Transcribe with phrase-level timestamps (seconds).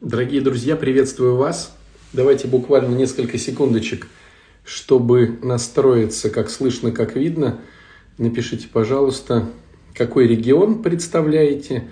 [0.00, 1.76] Дорогие друзья, приветствую вас.
[2.12, 4.06] Давайте буквально несколько секундочек,
[4.64, 7.58] чтобы настроиться, как слышно, как видно.
[8.16, 9.50] Напишите, пожалуйста,
[9.94, 11.88] какой регион представляете,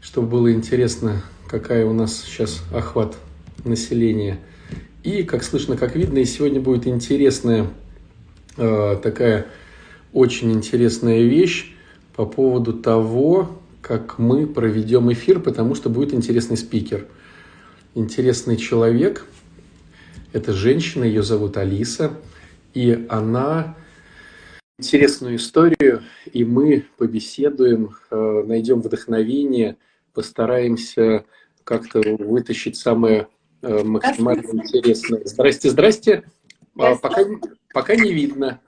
[0.00, 3.18] чтобы было интересно, какая у нас сейчас охват
[3.64, 4.40] населения.
[5.02, 7.66] И, как слышно, как видно, и сегодня будет интересная
[8.56, 9.44] э, такая
[10.14, 11.76] очень интересная вещь
[12.16, 17.08] по поводу того, как мы проведем эфир, потому что будет интересный спикер–
[17.94, 19.26] интересный человек.
[20.32, 22.18] Это женщина, ее зовут Алиса,
[22.74, 23.76] и она
[24.78, 26.02] интересную историю,
[26.32, 29.76] и мы побеседуем, э, найдем вдохновение,
[30.14, 31.24] постараемся
[31.64, 33.28] как-то вытащить самое
[33.60, 35.22] э, максимально интересное.
[35.24, 36.24] Здрасте, здрасте.
[36.78, 37.00] А, здрасте.
[37.02, 37.24] Пока,
[37.74, 38.60] пока не видно.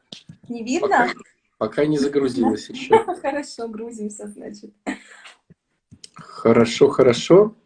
[0.48, 0.88] Не видно?
[0.88, 1.12] Пока,
[1.58, 3.02] пока не загрузилась еще.
[3.22, 4.72] Хорошо, грузимся, значит.
[6.14, 7.56] Хорошо, хорошо.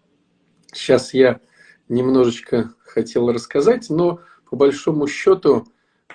[0.72, 1.40] Сейчас я
[1.88, 4.20] немножечко хотел рассказать, но
[4.50, 5.66] по большому счету,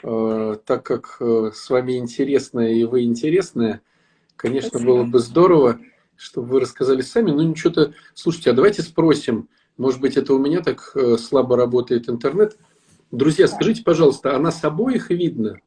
[0.02, 3.82] э, так как э, с вами интересно и вы интересная,
[4.36, 4.92] конечно, Спасибо.
[4.92, 5.80] было бы здорово,
[6.16, 7.32] чтобы вы рассказали сами.
[7.32, 12.10] Ну, ничего-то, слушайте, а давайте спросим, может быть, это у меня так э, слабо работает
[12.10, 12.58] интернет.
[13.12, 15.60] Друзья, скажите, пожалуйста, а нас обоих видно?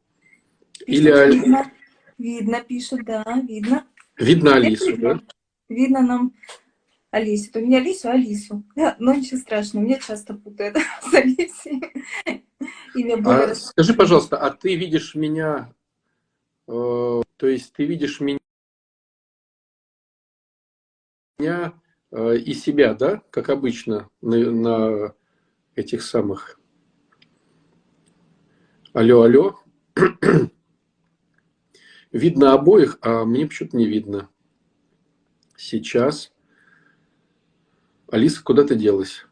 [0.85, 1.33] Или...
[1.33, 1.71] Видно,
[2.17, 3.85] видно, пишут, да, видно.
[4.17, 5.21] Видно Алису, да?
[5.69, 6.33] Видно нам
[7.11, 7.51] Алису.
[7.51, 8.63] То не Алису, Алису.
[8.75, 11.81] Но ничего страшного, меня часто путают с Алисой.
[12.95, 15.73] Имя а, скажи, пожалуйста, а ты видишь меня,
[16.67, 18.39] э, то есть ты видишь меня
[21.39, 25.15] э, и себя, да, как обычно на, на
[25.75, 26.59] этих самых...
[28.93, 29.59] Алло, алло.
[32.11, 34.29] видно обоих, а мне почему-то не видно.
[35.55, 36.31] Сейчас.
[38.09, 39.25] Алиса куда-то делась.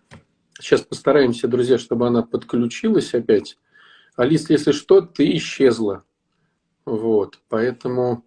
[0.59, 3.58] Сейчас постараемся, друзья, чтобы она подключилась опять.
[4.16, 6.04] Алиса, если что, ты исчезла.
[6.86, 8.25] Вот, поэтому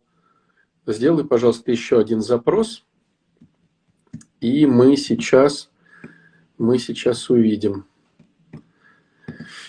[0.86, 2.84] сделай, пожалуйста, еще один запрос.
[4.40, 5.70] И мы сейчас,
[6.56, 7.86] мы сейчас увидим.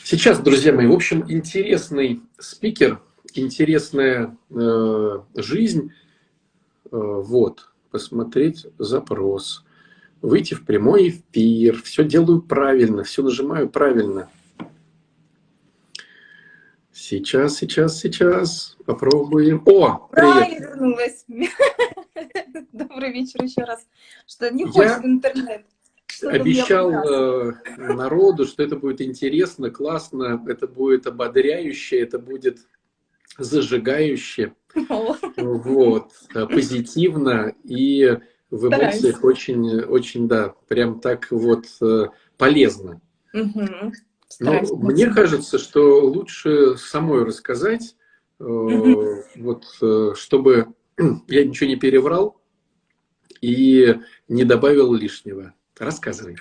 [0.03, 3.01] Сейчас, друзья мои, в общем, интересный спикер,
[3.33, 5.91] интересная э, жизнь.
[6.85, 9.63] Э, вот, посмотреть запрос
[10.21, 14.29] выйти в прямой эфир, все делаю правильно, все нажимаю правильно.
[16.91, 18.77] Сейчас, сейчас, сейчас.
[18.85, 19.63] Попробуем.
[19.65, 20.47] О, привет.
[20.49, 21.25] я вернулась.
[22.73, 23.87] Добрый вечер еще раз.
[24.27, 25.65] Что не хочет интернет.
[26.23, 32.59] обещал э, народу, что это будет интересно, классно, это будет ободряюще, это будет
[33.37, 34.53] зажигающе,
[35.37, 38.19] вот, э, позитивно и
[38.51, 39.23] в эмоциях Стараюсь.
[39.23, 43.01] очень, очень, да, прям так вот э, полезно.
[43.33, 43.93] Угу.
[44.39, 47.95] Но мне кажется, что лучше самой рассказать,
[48.39, 49.23] угу.
[49.35, 50.73] вот, э, чтобы
[51.27, 52.41] я ничего не переврал
[53.41, 55.53] и не добавил лишнего.
[55.77, 56.37] Рассказывай.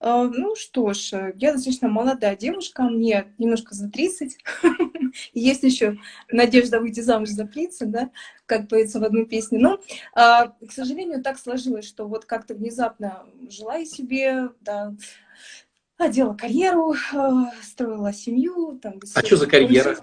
[0.00, 4.36] А, ну что ж, я достаточно молодая девушка, мне немножко за 30.
[5.32, 5.98] Есть еще
[6.30, 8.10] надежда выйти замуж за принца, да,
[8.46, 9.58] как поется в одной песне.
[9.58, 9.80] Но,
[10.14, 14.94] а, к сожалению, так сложилось, что вот как-то внезапно жила я себе, да,
[16.08, 18.78] делала карьеру, а, строила семью.
[18.82, 19.96] Там, а что за карьера?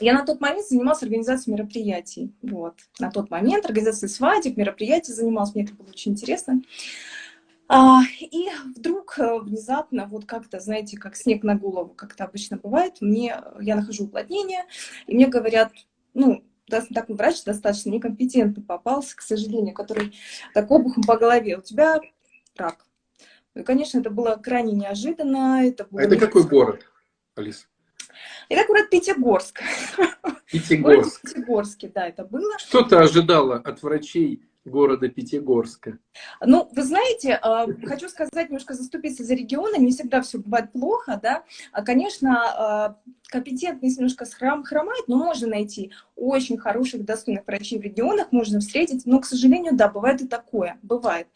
[0.00, 2.32] Я на тот момент занималась организацией мероприятий.
[2.42, 2.74] Вот.
[2.98, 5.54] На тот момент организацией свадеб, мероприятий занималась.
[5.54, 6.62] Мне это было очень интересно.
[8.20, 12.96] И вдруг э, внезапно, вот как-то, знаете, как снег на голову, как это обычно бывает,
[13.00, 14.64] мне, я нахожу уплотнение,
[15.06, 15.72] и мне говорят,
[16.12, 20.16] ну, такой врач достаточно некомпетентный попался, к сожалению, который
[20.52, 22.00] так обухом по голове, у тебя
[22.56, 22.86] рак.
[23.54, 25.64] И, конечно, это было крайне неожиданно.
[25.64, 26.86] Это, было а это какой город,
[27.36, 27.66] Алиса?
[28.48, 29.60] Это город Пятигорск.
[30.50, 31.22] Пятигорск.
[31.22, 32.58] Пятигорске, да, это было.
[32.58, 35.98] Что ты ожидала от врачей города Пятигорска?
[36.40, 41.18] Ну, вы знаете, а, хочу сказать, немножко заступиться за регионы, не всегда все бывает плохо,
[41.22, 41.44] да.
[41.72, 42.96] А, конечно, а,
[43.30, 49.06] компетентность немножко храм, хромает, но можно найти очень хороших, достойных врачей в регионах, можно встретить,
[49.06, 51.28] но, к сожалению, да, бывает и такое, бывает.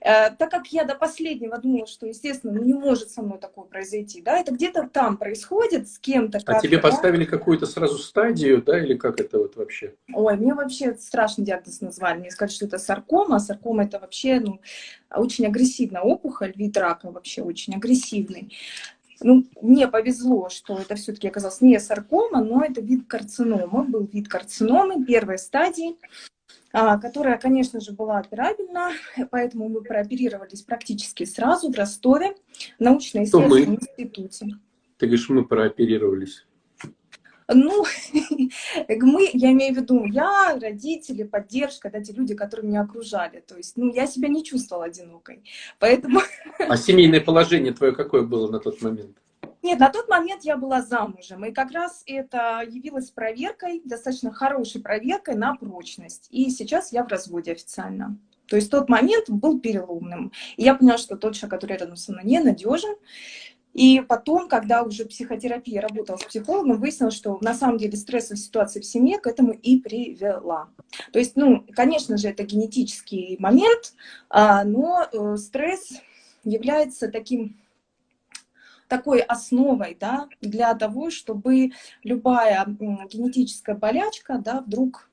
[0.00, 3.64] Э, так как я до последнего думала, что, естественно, ну, не может со мной такое
[3.64, 6.40] произойти, да, это где-то там происходит с кем-то.
[6.46, 6.82] А тебе да?
[6.82, 9.94] поставили какую-то сразу стадию, да, или как это вот вообще?
[10.12, 14.60] Ой, мне вообще страшный диагноз назвали, мне сказали, что это саркома, саркома это вообще, ну,
[15.10, 18.52] очень агрессивная опухоль, вид рака вообще очень агрессивный.
[19.20, 24.28] Ну, мне повезло, что это все-таки оказалось не саркома, но это вид карцинома, был вид
[24.28, 25.96] карциномы первой стадии.
[26.72, 28.90] а, которая, конечно же, была операбельна,
[29.30, 32.34] поэтому мы прооперировались практически сразу в Ростове,
[32.78, 34.46] в научно-исследовательском институте.
[34.98, 36.44] Ты говоришь, мы прооперировались.
[37.48, 37.84] Ну,
[38.88, 43.40] мы, я имею в виду, я, родители, поддержка, да, те люди, которые меня окружали.
[43.46, 45.42] То есть, ну, я себя не чувствовала одинокой.
[45.78, 46.20] Поэтому...
[46.58, 49.16] А семейное положение твое какое было на тот момент?
[49.62, 54.82] Нет, на тот момент я была замужем, и как раз это явилось проверкой, достаточно хорошей
[54.82, 56.28] проверкой на прочность.
[56.30, 58.18] И сейчас я в разводе официально.
[58.46, 60.32] То есть тот момент был переломным.
[60.56, 62.94] И я поняла, что тот человек, который рядом со мной, ненадежен.
[63.74, 68.80] И потом, когда уже психотерапия работала с психологом, выяснилось, что на самом деле стрессовая ситуация
[68.80, 70.68] в семье к этому и привела.
[71.12, 73.94] То есть, ну, конечно же, это генетический момент,
[74.30, 76.00] а, но э, стресс
[76.44, 77.56] является таким
[78.86, 81.72] такой основой да, для того, чтобы
[82.04, 85.10] любая генетическая болячка да, вдруг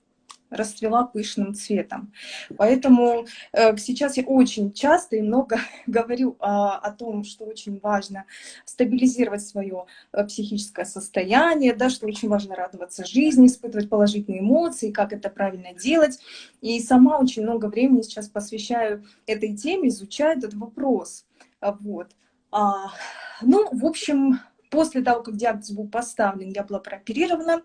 [0.52, 2.14] расцвела пышным цветом.
[2.58, 8.26] Поэтому э, сейчас я очень часто и много говорю а, о том, что очень важно
[8.66, 15.14] стабилизировать свое э, психическое состояние, да, что очень важно радоваться жизни, испытывать положительные эмоции, как
[15.14, 16.20] это правильно делать.
[16.60, 21.26] И сама очень много времени сейчас посвящаю этой теме, изучаю этот вопрос.
[21.62, 22.12] Вот.
[22.52, 22.92] А,
[23.42, 24.40] ну, в общем,
[24.72, 27.62] после того, как диагноз был поставлен, я была прооперирована.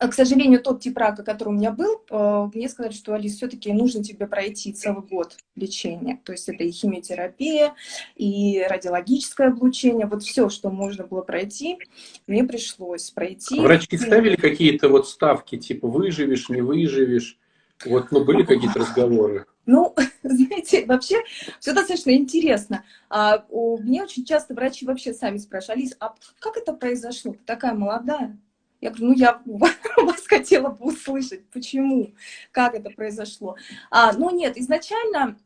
[0.00, 3.70] К сожалению, тот тип рака, который у меня был, э, мне сказали, что, Алис, все-таки
[3.70, 6.18] нужно тебе пройти целый год лечения.
[6.24, 7.74] То есть это и химиотерапия,
[8.16, 10.06] и радиологическое облучение.
[10.06, 11.78] Вот все, что можно было пройти,
[12.26, 13.58] мне пришлось пройти.
[13.58, 17.38] А врачи ставили какие-то вот ставки, типа выживешь, не выживешь?
[17.84, 19.44] Вот, ну, были какие-то разговоры?
[19.66, 21.16] Ну, знаете, вообще
[21.58, 22.84] все достаточно интересно.
[23.10, 27.32] А, у, мне очень часто врачи вообще сами спрашивали, Алис, а как это произошло?
[27.32, 28.38] Ты такая молодая.
[28.80, 29.42] Я говорю, ну я
[29.96, 32.14] вас хотела бы услышать, почему,
[32.50, 33.56] как это произошло.
[33.90, 35.36] А, ну нет, изначально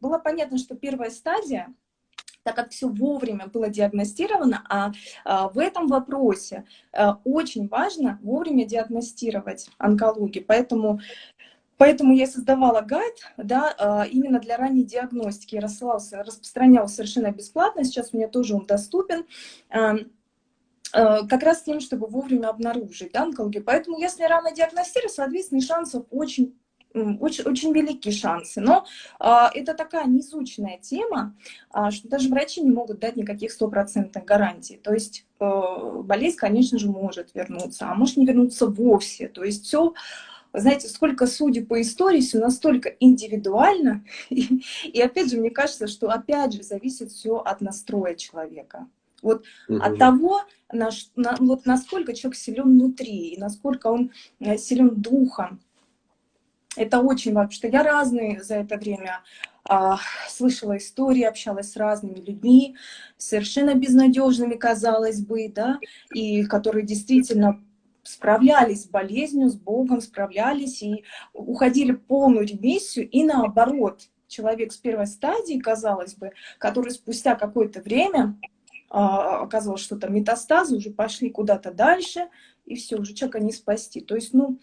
[0.00, 1.74] было понятно, что первая стадия,
[2.42, 4.92] так как все вовремя было диагностировано, а,
[5.24, 10.44] а в этом вопросе а, очень важно вовремя диагностировать онкологию.
[10.46, 11.00] Поэтому
[11.76, 15.54] Поэтому я создавала гайд да, а, именно для ранней диагностики.
[15.54, 17.84] Я рассылался, распространял совершенно бесплатно.
[17.84, 19.24] Сейчас у меня тоже он доступен
[20.92, 23.64] как раз с тем, чтобы вовремя обнаружить да, онкологию.
[23.64, 26.54] Поэтому если рано диагностировать, соответственно, шансов очень
[26.94, 28.60] очень, очень великие шансы.
[28.60, 28.86] Но
[29.18, 31.36] а, это такая неизученная тема,
[31.70, 34.76] а, что даже врачи не могут дать никаких стопроцентных гарантий.
[34.76, 39.28] То есть а, болезнь, конечно же, может вернуться, а может не вернуться вовсе.
[39.28, 39.94] То есть все
[40.54, 44.04] знаете, сколько судеб по истории, все настолько индивидуально.
[44.30, 48.88] И, и опять же, мне кажется, что опять же зависит все от настроя человека.
[49.22, 49.78] Вот угу.
[49.80, 50.40] от того,
[50.72, 55.60] на, на, вот насколько человек силен внутри, и насколько он э, силен духом.
[56.76, 59.22] Это очень важно, потому что я разные за это время
[59.64, 59.98] а,
[60.28, 62.76] слышала истории, общалась с разными людьми,
[63.16, 65.78] совершенно безнадежными, казалось бы, да,
[66.14, 67.60] и которые действительно
[68.02, 71.04] справлялись с болезнью, с Богом, справлялись и
[71.34, 77.80] уходили в полную ремиссию, и наоборот, человек с первой стадии, казалось бы, который спустя какое-то
[77.80, 78.38] время
[78.90, 82.28] а, оказалось, что там метастазы уже пошли куда-то дальше,
[82.64, 84.00] и все, уже человека не спасти.
[84.00, 84.58] То есть, ну,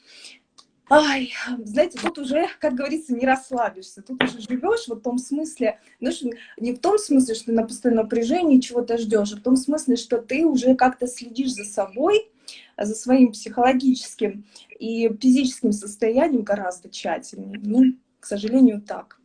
[0.88, 1.33] Ай,
[1.63, 4.04] знаете, тут уже, как говорится, не расслабишься.
[4.04, 6.22] Тут уже живешь в том смысле, знаешь,
[6.57, 9.95] не в том смысле, что ты на постоянном напряжении чего-то ждешь, а в том смысле,
[9.95, 12.30] что ты уже как-то следишь за собой,
[12.78, 14.45] за своим психологическим
[14.78, 17.59] и физическим состоянием гораздо тщательнее.
[17.64, 19.19] Ну, к сожалению, так.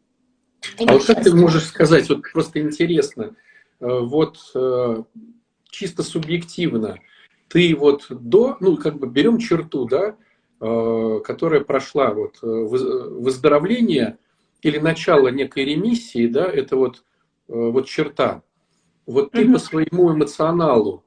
[0.79, 3.35] И а вот как ты можешь сказать, вот просто интересно,
[3.81, 5.03] вот э,
[5.71, 6.99] чисто субъективно,
[7.49, 10.17] ты вот до, ну, как бы берем черту, да,
[10.63, 14.19] Э, которая прошла вот э, выздоровление
[14.61, 17.03] или начало некой ремиссии, да, это вот,
[17.49, 18.43] э, вот черта.
[19.07, 19.55] Вот ты угу.
[19.55, 21.03] по своему эмоционалу,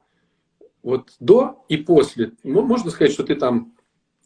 [0.82, 3.76] вот до и после, можно сказать, что ты там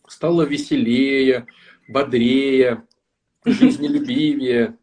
[0.08, 1.46] стала веселее,
[1.90, 2.88] бодрее,
[3.46, 4.78] жизнелюбивее,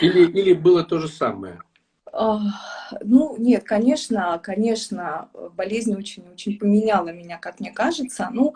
[0.00, 1.60] или, или было то же самое?
[3.02, 8.28] Ну, нет, конечно, конечно, болезнь очень-очень поменяла меня, как мне кажется.
[8.32, 8.54] Ну,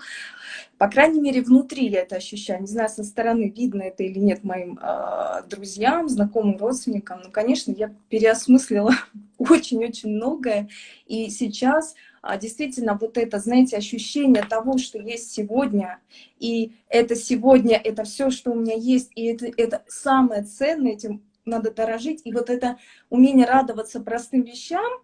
[0.78, 2.62] по крайней мере, внутри я это ощущаю.
[2.62, 7.20] Не знаю, со стороны видно это или нет моим э, друзьям, знакомым, родственникам.
[7.22, 8.92] Но, конечно, я переосмыслила
[9.38, 10.68] очень-очень многое.
[11.06, 15.98] И сейчас а, действительно вот это, знаете, ощущение того, что есть сегодня,
[16.38, 21.22] и это сегодня, это все, что у меня есть, и это, это самое ценное, этим
[21.44, 22.22] надо дорожить.
[22.24, 22.78] И вот это
[23.10, 25.02] умение радоваться простым вещам,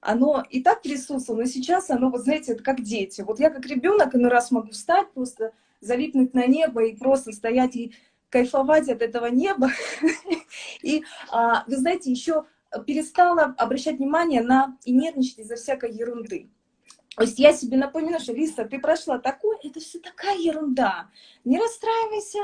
[0.00, 3.22] оно и так присутствовало, но сейчас оно, вот знаете, это как дети.
[3.22, 7.76] Вот я как ребенок иной раз могу встать, просто залипнуть на небо и просто стоять
[7.76, 7.94] и
[8.28, 9.70] кайфовать от этого неба.
[10.82, 12.46] И, а, вы знаете, еще
[12.86, 16.48] перестала обращать внимание на и нервничать из-за всякой ерунды.
[17.16, 21.10] То есть я себе напоминаю, что, Лиса, ты прошла такое, это все такая ерунда.
[21.44, 22.38] Не расстраивайся,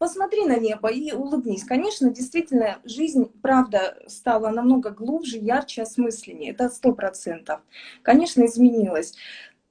[0.00, 1.62] посмотри на небо и улыбнись.
[1.62, 6.52] Конечно, действительно, жизнь, правда, стала намного глубже, ярче, осмысленнее.
[6.52, 7.60] Это сто процентов.
[8.02, 9.12] Конечно, изменилась.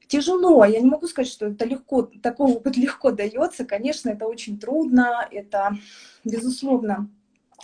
[0.07, 3.65] Тяжело, я не могу сказать, что это легко, такой опыт легко дается.
[3.65, 5.75] Конечно, это очень трудно, это,
[6.23, 7.09] безусловно,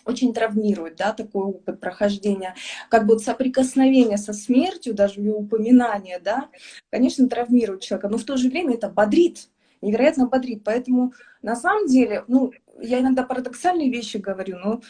[0.03, 2.55] очень травмирует, да, такой опыт прохождения,
[2.89, 6.50] как бы соприкосновение со смертью, даже ее упоминание, да,
[6.91, 9.50] конечно, травмирует человека, но в то же время это бодрит,
[9.82, 10.63] невероятно бодрит.
[10.63, 14.82] Поэтому на самом деле, ну, я иногда парадоксальные вещи говорю, но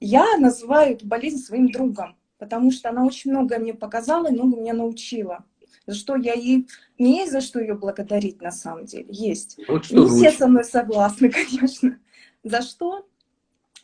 [0.00, 4.56] я называю эту болезнь своим другом, потому что она очень много мне показала и много
[4.56, 5.44] меня научила.
[5.86, 6.66] За что я ей...
[6.98, 9.06] Не есть за что ее благодарить на самом деле.
[9.08, 9.58] Есть.
[9.68, 11.98] Вот Не все со мной согласны, конечно.
[12.42, 13.06] За что?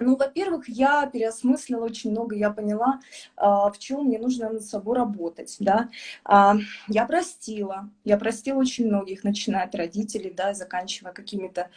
[0.01, 3.01] Ну, во-первых, я переосмыслила очень много, я поняла,
[3.37, 5.91] а, в чем мне нужно над собой работать, да.
[6.25, 6.57] А,
[6.89, 11.69] я простила, я простила очень многих, начиная от родителей, да, заканчивая какими-то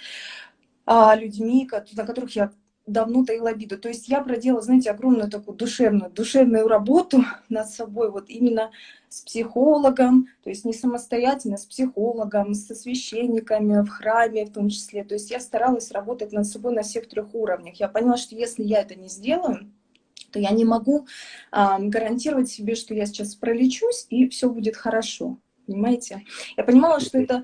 [0.85, 2.51] а, людьми, на которых я
[2.85, 3.77] давно таила обиду.
[3.77, 8.71] То есть я проделала, знаете, огромную такую душевную, душевную работу над собой, вот именно
[9.09, 15.03] с психологом, то есть не самостоятельно, с психологом, со священниками в храме в том числе.
[15.03, 17.75] То есть я старалась работать над собой на всех трех уровнях.
[17.75, 19.71] Я поняла, что если я это не сделаю,
[20.31, 21.05] то я не могу
[21.51, 25.37] а, гарантировать себе, что я сейчас пролечусь и все будет хорошо.
[25.67, 26.23] Понимаете?
[26.57, 27.43] Я понимала, что это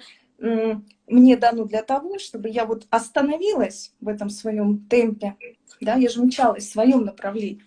[1.09, 5.35] мне дано для того, чтобы я вот остановилась в этом своем темпе,
[5.81, 7.63] да, я же мчалась в своем направлении.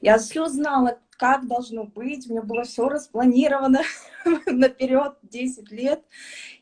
[0.00, 3.82] Я все знала, как должно быть, у меня было все распланировано
[4.46, 6.02] наперед 10 лет,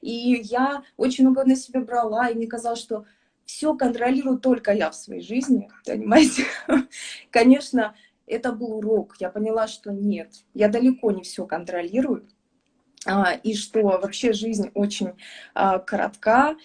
[0.00, 3.06] и я очень много на себя брала, и мне казалось, что
[3.44, 6.44] все контролирую только я в своей жизни, понимаете?
[7.30, 7.94] Конечно,
[8.26, 12.28] это был урок, я поняла, что нет, я далеко не все контролирую,
[13.42, 15.12] и что вообще жизнь очень
[15.54, 16.56] а, коротка,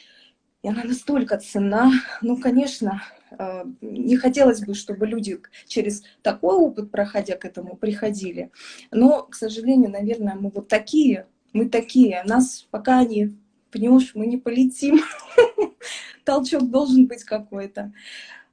[0.63, 1.91] и она настолько ценна.
[2.21, 3.01] Ну, конечно,
[3.31, 8.51] а, не хотелось бы, чтобы люди через такой опыт, проходя к этому, приходили.
[8.91, 12.23] Но, к сожалению, наверное, мы вот такие, мы такие.
[12.25, 13.37] Нас пока не,
[13.71, 15.01] понимаешь, мы не полетим.
[16.25, 17.93] Толчок должен быть какой-то.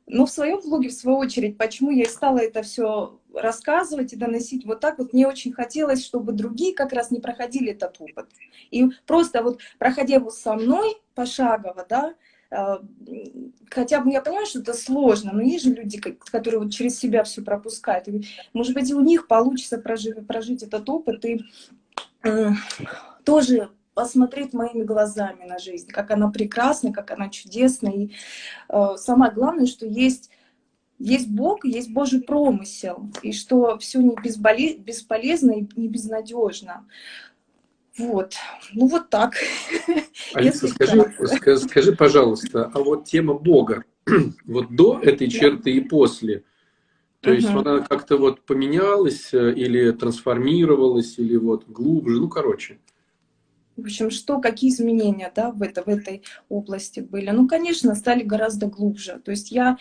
[0.06, 4.16] Но в своем блоге, в свою очередь, почему я и стала это все рассказывать и
[4.16, 8.26] доносить вот так вот, мне очень хотелось, чтобы другие как раз не проходили этот опыт.
[8.70, 12.14] И просто вот проходя его со мной пошагово, да,
[12.50, 12.82] а,
[13.70, 17.24] хотя бы я понимаю, что это сложно, но есть же люди, которые вот через себя
[17.24, 18.08] все пропускают.
[18.08, 21.42] И, может быть, и у них получится прожить, прожить этот опыт и
[23.24, 27.88] тоже посмотреть моими глазами на жизнь, как она прекрасна, как она чудесна.
[27.88, 28.12] И
[28.68, 30.30] э, самое главное, что есть,
[31.02, 34.76] есть Бог, есть Божий промысел, и что все не безболе...
[34.76, 36.86] бесполезно и не безнадежно.
[37.98, 38.34] Вот,
[38.72, 39.34] ну вот так.
[40.34, 43.84] Алиса, скажи, скажи, скажи, пожалуйста, а вот тема Бога,
[44.46, 46.44] вот до этой черты и после,
[47.20, 47.58] то есть угу.
[47.58, 52.78] она как-то вот поменялась э, или трансформировалась, или вот глубже, ну короче.
[53.76, 57.30] В общем, что, какие изменения да, в, это, в этой области были?
[57.30, 59.20] Ну, конечно, стали гораздо глубже.
[59.24, 59.78] То есть я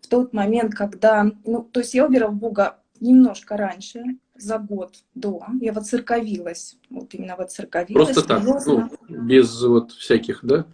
[0.00, 1.30] в тот момент, когда...
[1.44, 4.02] Ну, то есть я уверовала в Бога немножко раньше,
[4.36, 5.44] за год до.
[5.60, 6.76] Я воцерковилась.
[6.90, 8.12] Вот именно воцерковилась.
[8.12, 10.66] Просто так, ну, без вот всяких, да?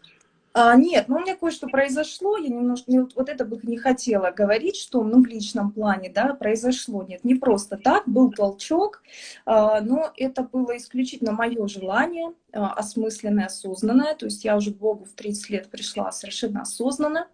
[0.53, 4.33] А, нет, ну у меня кое-что произошло, я немножко, вот, вот это бы не хотела
[4.33, 7.05] говорить, что ну, в личном плане, да, произошло.
[7.05, 9.03] Нет, не просто так, был толчок,
[9.47, 14.79] а, но это было исключительно мое желание, а, осмысленное, осознанное, то есть я уже к
[14.79, 17.29] Богу в 30 лет пришла совершенно осознанно,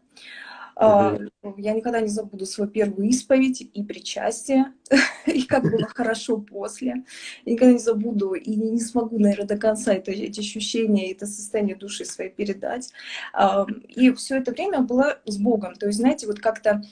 [0.78, 4.74] Uh Я никогда не забуду свою первую исповедь и причастие,
[5.26, 7.04] и как было хорошо после.
[7.44, 11.76] Я никогда не забуду и не смогу, наверное, до конца это, эти ощущения, это состояние
[11.76, 12.92] души своей передать.
[13.88, 15.74] И все это время было с Богом.
[15.76, 16.82] То есть, знаете, вот как-то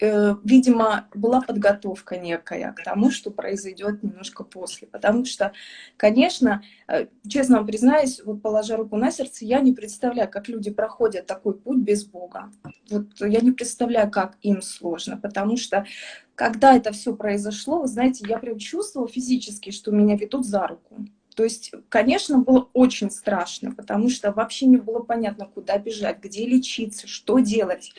[0.00, 4.88] видимо, была подготовка некая к тому, что произойдет немножко после.
[4.88, 5.52] Потому что,
[5.96, 10.70] конечно, э, честно вам признаюсь, вот положа руку на сердце, я не представляю, как люди
[10.70, 12.50] проходят такой путь без Бога.
[12.90, 15.86] Вот я не представляю, как им сложно, потому что
[16.34, 21.06] когда это все произошло, вы знаете, я прям чувствовала физически, что меня ведут за руку.
[21.34, 26.46] То есть, конечно, было очень страшно, потому что вообще не было понятно, куда бежать, где
[26.46, 27.92] лечиться, что делать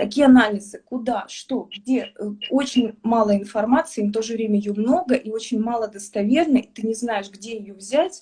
[0.00, 2.12] какие анализы, куда, что, где.
[2.18, 6.70] Э, очень мало информации, в то же время ее много и очень мало достоверной, и
[6.72, 8.20] ты не знаешь, где ее взять.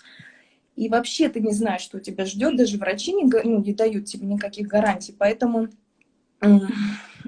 [0.76, 4.26] и вообще ты не знаешь, что тебя ждет, даже врачи не, ну, не дают тебе
[4.26, 5.68] никаких гарантий, поэтому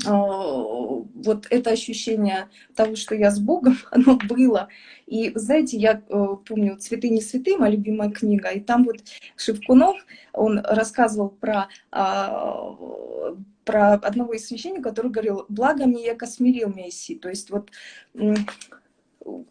[0.04, 4.69] вот это ощущение того, что я с Богом, оно было.
[5.07, 9.02] И, знаете, я э, помню «Цветы не цветы», моя любимая книга, и там вот
[9.37, 9.97] Шевкунов,
[10.33, 12.76] он рассказывал про, а,
[13.64, 17.14] про одного из священников, который говорил «Благо мне, я космирил Мессии».
[17.14, 17.71] То есть вот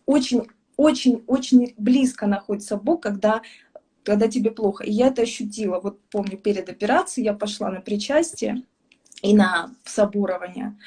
[0.06, 3.42] очень, очень, очень близко находится Бог, когда
[4.04, 4.84] когда тебе плохо.
[4.86, 5.80] И я это ощутила.
[5.80, 8.64] Вот помню, перед операцией я пошла на причастие,
[9.22, 10.78] и на соборование.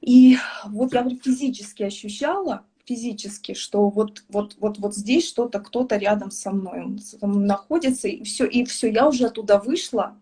[0.00, 0.36] И
[0.66, 6.50] вот я физически ощущала, физически, что вот, вот, вот, вот здесь что-то, кто-то рядом со
[6.50, 10.16] мной он находится, и все, и все, я уже оттуда вышла,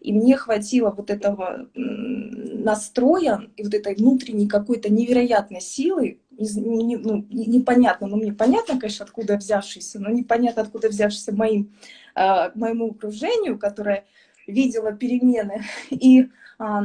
[0.00, 8.06] и мне хватило вот этого настроя и вот этой внутренней какой-то невероятной силы, ну, непонятно,
[8.06, 11.74] ну мне понятно, конечно, откуда взявшийся, но непонятно, откуда взявшийся моим,
[12.14, 14.04] э, моему окружению, которое
[14.48, 15.64] видела перемены.
[15.90, 16.28] И,
[16.58, 16.84] а,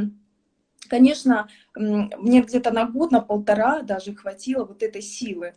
[0.87, 5.53] конечно, мне где-то на год, на полтора даже хватило вот этой силы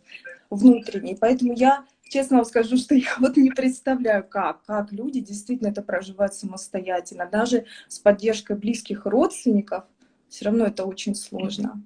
[0.49, 1.15] внутренней.
[1.19, 5.81] Поэтому я честно вам скажу, что я вот не представляю, как, как люди действительно это
[5.81, 7.27] проживают самостоятельно.
[7.31, 9.83] Даже с поддержкой близких родственников
[10.29, 11.81] все равно это очень сложно.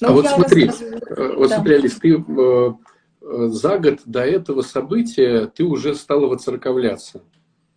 [0.00, 1.38] Но а вот смотри, рассказываю...
[1.38, 1.56] вот да.
[1.56, 2.72] смотри, Алис, ты э,
[3.20, 7.22] э, за год до этого события ты уже стала воцерковляться.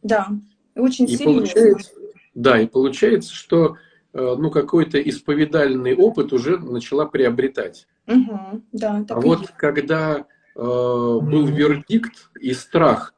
[0.03, 0.29] Да.
[0.75, 1.91] Очень и Получается,
[2.33, 3.77] да, и получается, что
[4.13, 7.87] э, ну, какой-то исповедальный опыт уже начала приобретать.
[8.07, 9.53] Угу, да, а вот есть.
[9.55, 10.23] когда э,
[10.55, 13.13] был вердикт и страх,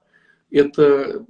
[0.52, 1.26] это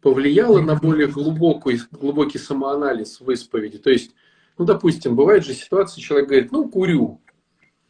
[0.00, 3.78] повлияло на более глубокий, глубокий самоанализ в исповеди.
[3.78, 4.14] То есть,
[4.58, 7.20] ну, допустим, бывает же ситуация, человек говорит, ну, курю.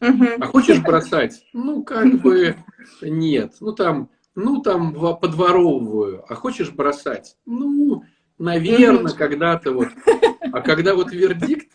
[0.00, 0.26] Угу.
[0.40, 1.44] А хочешь бросать?
[1.52, 2.56] Ну, как бы
[3.02, 3.54] нет.
[3.61, 7.37] Ну, там ну, там подворовываю, а хочешь бросать?
[7.46, 8.04] Ну,
[8.38, 9.88] наверное, когда-то вот.
[10.52, 11.70] А когда вот вердикт,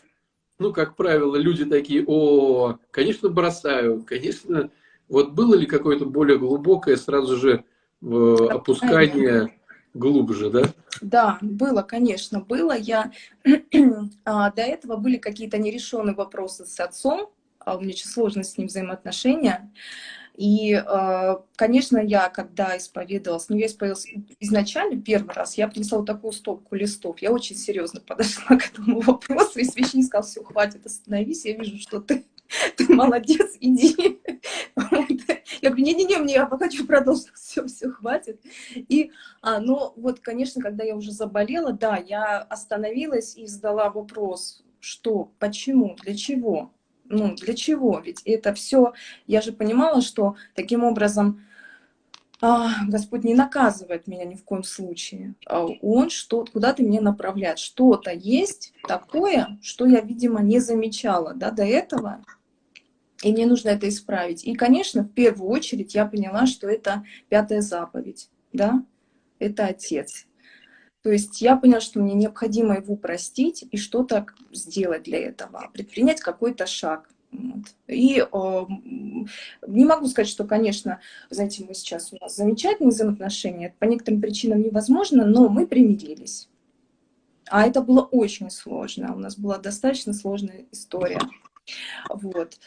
[0.58, 4.70] ну, как правило, люди такие, о, конечно, бросаю, конечно.
[5.08, 7.64] Вот было ли какое-то более глубокое сразу же
[8.02, 9.54] опускание
[9.94, 10.62] глубже, да?
[11.00, 12.76] Да, было, конечно, было.
[12.76, 13.12] Я
[14.24, 18.56] а, до этого были какие-то нерешенные вопросы с отцом, а у меня очень сложно с
[18.56, 19.72] ним взаимоотношения.
[20.36, 24.06] И, э, конечно, я, когда исповедовалась, ну, я исповедовалась
[24.38, 27.20] изначально первый раз, я принесла вот такую стопку листов.
[27.20, 31.78] Я очень серьезно подошла к этому вопросу, и священник сказал, все, хватит, остановись, я вижу,
[31.78, 32.26] что ты,
[32.76, 34.20] ты молодец, иди.
[35.62, 38.40] Я говорю, не-не-не, мне я хочу продолжить, все, все, хватит.
[38.74, 44.62] И, а, но вот, конечно, когда я уже заболела, да, я остановилась и задала вопрос,
[44.80, 46.72] что, почему, для чего?
[47.08, 47.98] Ну, для чего?
[48.00, 48.92] Ведь это все,
[49.26, 51.42] я же понимала, что таким образом
[52.40, 55.34] а, Господь не наказывает меня ни в коем случае.
[55.46, 57.58] А Он что куда-то меня направляет.
[57.58, 62.22] Что-то есть такое, что я, видимо, не замечала да, до этого,
[63.22, 64.44] и мне нужно это исправить.
[64.44, 68.84] И, конечно, в первую очередь я поняла, что это пятая заповедь, да,
[69.38, 70.26] это Отец.
[71.06, 76.20] То есть я поняла, что мне необходимо его простить и что-то сделать для этого, предпринять
[76.20, 77.08] какой-то шаг.
[77.30, 77.62] Вот.
[77.86, 78.66] И э,
[79.68, 80.98] не могу сказать, что, конечно,
[81.30, 86.48] знаете, мы сейчас у нас замечательные взаимоотношения, по некоторым причинам невозможно, но мы примирились.
[87.48, 91.20] А это было очень сложно, у нас была достаточно сложная история.
[92.08, 92.58] Вот.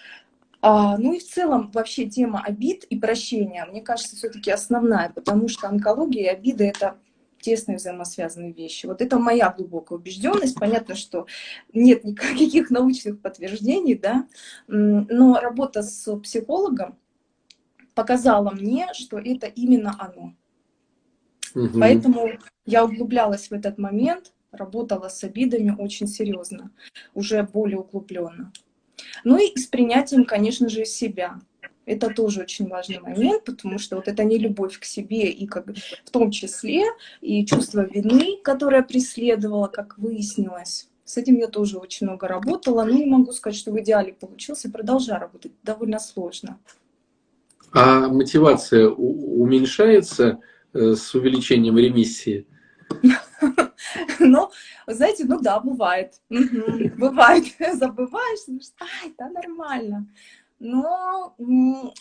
[0.62, 5.49] А, ну и в целом вообще тема обид и прощения, мне кажется, все-таки основная, потому
[5.49, 6.97] что онкология и обиды это
[7.41, 8.86] тесно взаимосвязанные вещи.
[8.86, 10.56] Вот это моя глубокая убежденность.
[10.56, 11.25] Понятно, что
[11.73, 14.28] нет никаких научных подтверждений, да,
[14.67, 16.97] но работа с психологом
[17.95, 20.34] показала мне, что это именно оно.
[21.56, 21.80] Угу.
[21.80, 22.30] Поэтому
[22.65, 26.71] я углублялась в этот момент, работала с обидами очень серьезно,
[27.13, 28.52] уже более углубленно.
[29.23, 31.39] Ну и с принятием, конечно же, себя.
[31.89, 35.65] Это тоже очень важный момент, потому что вот это не любовь к себе, и как
[36.06, 36.84] в том числе
[37.19, 40.88] и чувство вины, которое преследовало, как выяснилось.
[41.04, 44.69] С этим я тоже очень много работала, но не могу сказать, что в идеале получился,
[44.69, 46.60] продолжаю работать, довольно сложно.
[47.71, 50.41] А мотивация уменьшается
[50.73, 52.45] э, с увеличением ремиссии?
[54.19, 54.52] Ну,
[54.86, 56.21] знаете, ну да, бывает.
[56.30, 57.45] Бывает.
[57.73, 60.06] Забываешь, ну что, ай, да нормально
[60.60, 61.36] но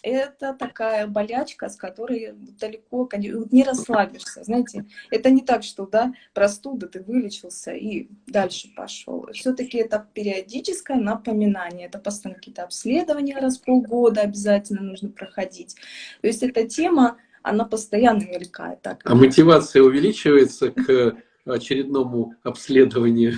[0.02, 4.42] это такая болячка, с которой далеко не расслабишься.
[4.42, 9.28] Знаете, это не так, что да, простуда, ты вылечился и дальше пошел.
[9.32, 15.76] Все-таки это периодическое напоминание, это постоянно какие-то обследования раз в полгода обязательно нужно проходить.
[16.20, 18.82] То есть эта тема, она постоянно мелькает.
[18.82, 19.02] Так.
[19.04, 23.34] А мотивация увеличивается к очередному обследованию?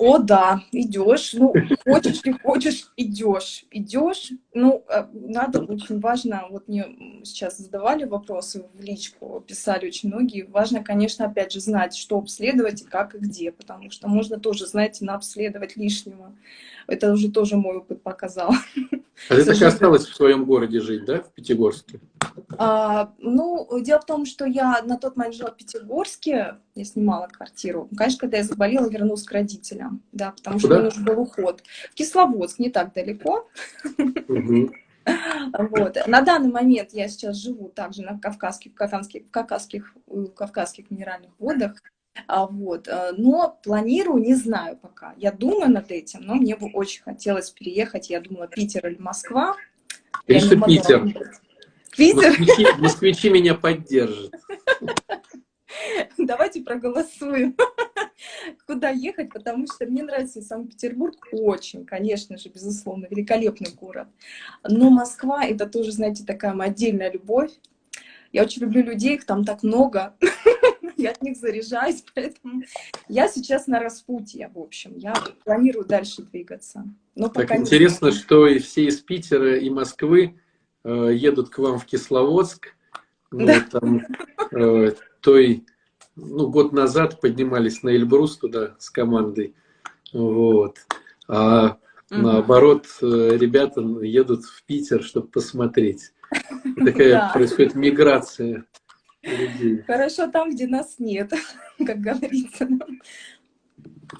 [0.00, 1.52] О, да, идешь, ну,
[1.84, 4.32] хочешь, не хочешь, идешь, идешь.
[4.52, 10.42] Ну, э, надо, очень важно, вот мне сейчас задавали вопросы в личку, писали очень многие,
[10.42, 14.66] важно, конечно, опять же, знать, что обследовать и как и где, потому что можно тоже,
[14.66, 16.34] знаете, наобследовать лишнего.
[16.88, 18.52] Это уже тоже мой опыт показал.
[19.28, 22.00] А ты так и осталась в своем городе жить, да, в Пятигорске?
[22.56, 27.26] А, ну, дело в том, что я на тот момент жила в Пятигорске, я снимала
[27.26, 27.88] квартиру.
[27.96, 31.62] Конечно, когда я заболела, вернулась к родителям, да, потому а что мне нужен был уход.
[31.90, 33.48] В Кисловодск, не так далеко.
[35.52, 35.96] Вот.
[36.06, 39.94] На данный момент я сейчас живу также на Кавказских, Кавказских, Кавказских,
[40.36, 41.82] Кавказских минеральных водах.
[42.26, 42.88] А, вот.
[42.88, 45.14] Э, но планирую, не знаю пока.
[45.16, 48.10] Я думаю над этим, но мне бы очень хотелось переехать.
[48.10, 49.56] Я думала, Питер или Москва.
[50.26, 51.04] Конечно, Питер.
[51.96, 52.38] Питер?
[52.38, 54.34] Москвичи, москвичи меня поддержат.
[56.18, 57.56] Давайте проголосуем,
[58.66, 64.08] куда ехать, потому что мне нравится Санкт-Петербург очень, конечно же, безусловно, великолепный город.
[64.64, 67.52] Но Москва— это тоже, знаете, такая отдельная любовь.
[68.32, 70.14] Я очень люблю людей, их там так много.
[70.96, 72.62] я от них заряжаюсь, поэтому
[73.08, 75.14] я сейчас на распутье, в общем, я
[75.44, 76.84] планирую дальше двигаться.
[77.14, 80.38] Но так интересно, что и все из Питера и Москвы
[80.84, 82.74] э, едут к вам в Кисловодск,
[83.30, 83.60] ну, да.
[83.70, 84.02] там,
[84.52, 85.64] э, той,
[86.20, 89.54] ну, год назад поднимались на Эльбрус туда с командой,
[90.12, 90.78] вот,
[91.28, 91.78] а
[92.10, 92.20] угу.
[92.20, 96.12] наоборот, э, ребята едут в Питер, чтобы посмотреть.
[96.84, 98.64] Такая происходит миграция
[99.22, 99.82] людей.
[99.86, 101.32] Хорошо там, где нас нет,
[101.86, 102.68] как говорится.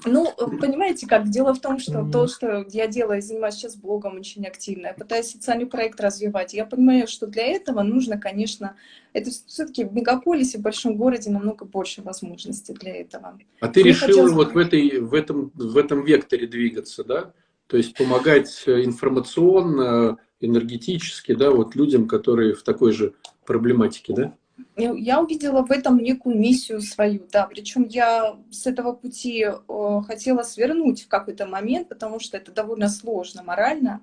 [0.05, 2.11] Ну, понимаете, как дело в том, что mm-hmm.
[2.11, 6.53] то, что я делаю, занимаюсь сейчас блогом очень активно, я пытаюсь социальный проект развивать.
[6.53, 8.75] Я понимаю, что для этого нужно, конечно,
[9.13, 13.37] это все-таки в мегаполисе, в большом городе намного больше возможностей для этого.
[13.59, 14.33] А ты Мне решила хотелось...
[14.33, 17.33] вот в, этой, в, этом, в этом векторе двигаться, да?
[17.67, 23.13] То есть помогать информационно, энергетически, да, вот людям, которые в такой же
[23.45, 24.33] проблематике, да?
[24.77, 30.43] Я увидела в этом некую миссию свою, да, причем я с этого пути э, хотела
[30.43, 34.01] свернуть в какой-то момент, потому что это довольно сложно морально,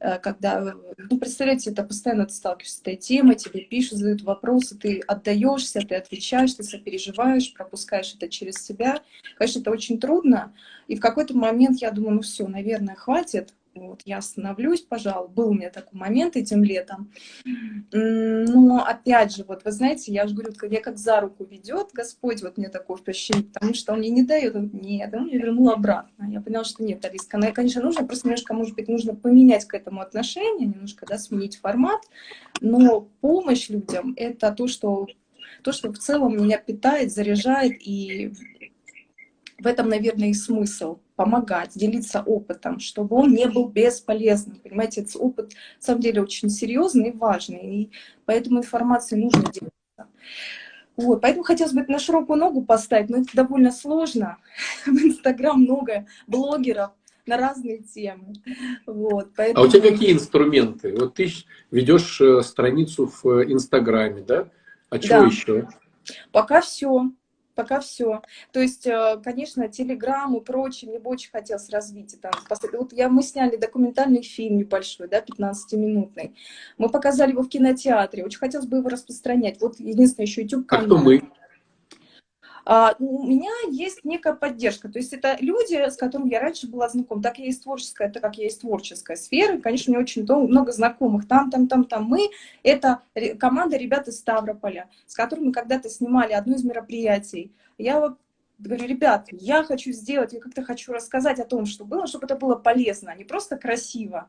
[0.00, 4.76] э, когда, ну, представляете, это постоянно ты сталкиваешься с этой темой, тебе пишут, задают вопросы,
[4.76, 9.02] ты отдаешься, ты отвечаешь, ты сопереживаешь, пропускаешь это через себя.
[9.36, 10.54] Конечно, это очень трудно,
[10.86, 15.28] и в какой-то момент я думаю, ну все, наверное, хватит, вот, я остановлюсь, пожалуй.
[15.28, 17.12] Был у меня такой момент этим летом.
[17.92, 22.42] Но опять же, вот вы знаете, я же говорю, я как за руку ведет Господь,
[22.42, 25.70] вот мне такое впечатление, потому что Он мне не дает, он, нет, Он меня вернул
[25.70, 26.26] обратно.
[26.30, 30.00] Я поняла, что нет, Алиска, конечно, нужно, просто немножко, может быть, нужно поменять к этому
[30.00, 32.00] отношение, немножко, да, сменить формат,
[32.60, 35.06] но помощь людям— это то, что
[35.62, 38.32] то, что в целом меня питает, заряжает, и
[39.58, 44.60] в этом, наверное, и смысл помогать, делиться опытом, чтобы он не был бесполезным.
[44.60, 47.90] Понимаете, этот опыт, на самом деле, очень серьезный и важный, и
[48.24, 50.06] поэтому информацией нужно делиться.
[50.96, 54.36] Вот, поэтому хотелось бы на широкую ногу поставить, но это довольно сложно.
[54.86, 56.92] В Инстаграм много блогеров
[57.26, 58.34] на разные темы.
[58.86, 59.64] Вот, поэтому...
[59.64, 60.94] А у тебя какие инструменты?
[60.96, 61.32] Вот ты
[61.72, 64.48] ведешь э, страницу в Инстаграме, да?
[64.88, 65.26] А чего да.
[65.26, 65.68] еще?
[66.30, 67.10] Пока все
[67.58, 68.22] пока все.
[68.52, 72.30] То есть, э, конечно, Телеграм и прочее, мне бы очень хотелось развить это.
[72.72, 76.36] Вот я, мы сняли документальный фильм небольшой, да, 15-минутный.
[76.78, 78.24] Мы показали его в кинотеатре.
[78.24, 79.60] Очень хотелось бы его распространять.
[79.60, 80.84] Вот единственное, еще YouTube-канал.
[80.84, 81.22] А кто мы?
[82.70, 84.90] А, у меня есть некая поддержка.
[84.90, 87.22] То есть это люди, с которыми я раньше была знакома.
[87.22, 89.56] Так я есть творческая, так как я есть творческая сфера.
[89.56, 91.26] И, конечно, у меня очень много знакомых.
[91.26, 92.04] Там, там, там, там.
[92.04, 92.28] Мы—
[92.62, 93.00] это
[93.40, 97.54] команда ребят из Ставрополя, с которыми когда-то снимали одно из мероприятий.
[97.78, 98.14] Я
[98.58, 102.36] говорю, ребят, я хочу сделать, я как-то хочу рассказать о том, что было, чтобы это
[102.36, 104.28] было полезно, а не просто красиво.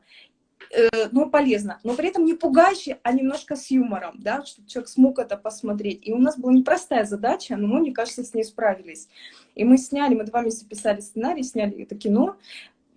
[0.72, 4.88] Э, но полезно, но при этом не пугающе, а немножко с юмором, да, чтобы человек
[4.88, 6.06] смог это посмотреть.
[6.06, 9.08] И у нас была непростая задача, но мы, мне кажется, с ней справились.
[9.56, 12.36] И мы сняли, мы два месяца писали сценарий, сняли это кино.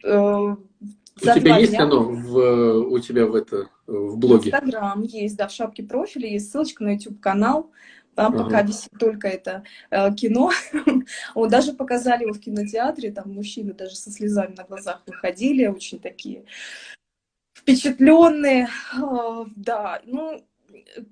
[0.03, 0.57] Э, у
[1.19, 1.83] тебя есть дня.
[1.83, 4.51] оно в, у тебя в, это, в блоге?
[4.51, 7.71] Инстаграм есть, да, в шапке профиля есть ссылочка на YouTube-канал.
[8.13, 8.43] Там ага.
[8.43, 10.51] пока висит только это э, кино.
[11.33, 15.99] вот даже показали его в кинотеатре, там мужчины даже со слезами на глазах выходили, очень
[15.99, 16.43] такие
[17.63, 20.43] впечатленные, а, да, ну,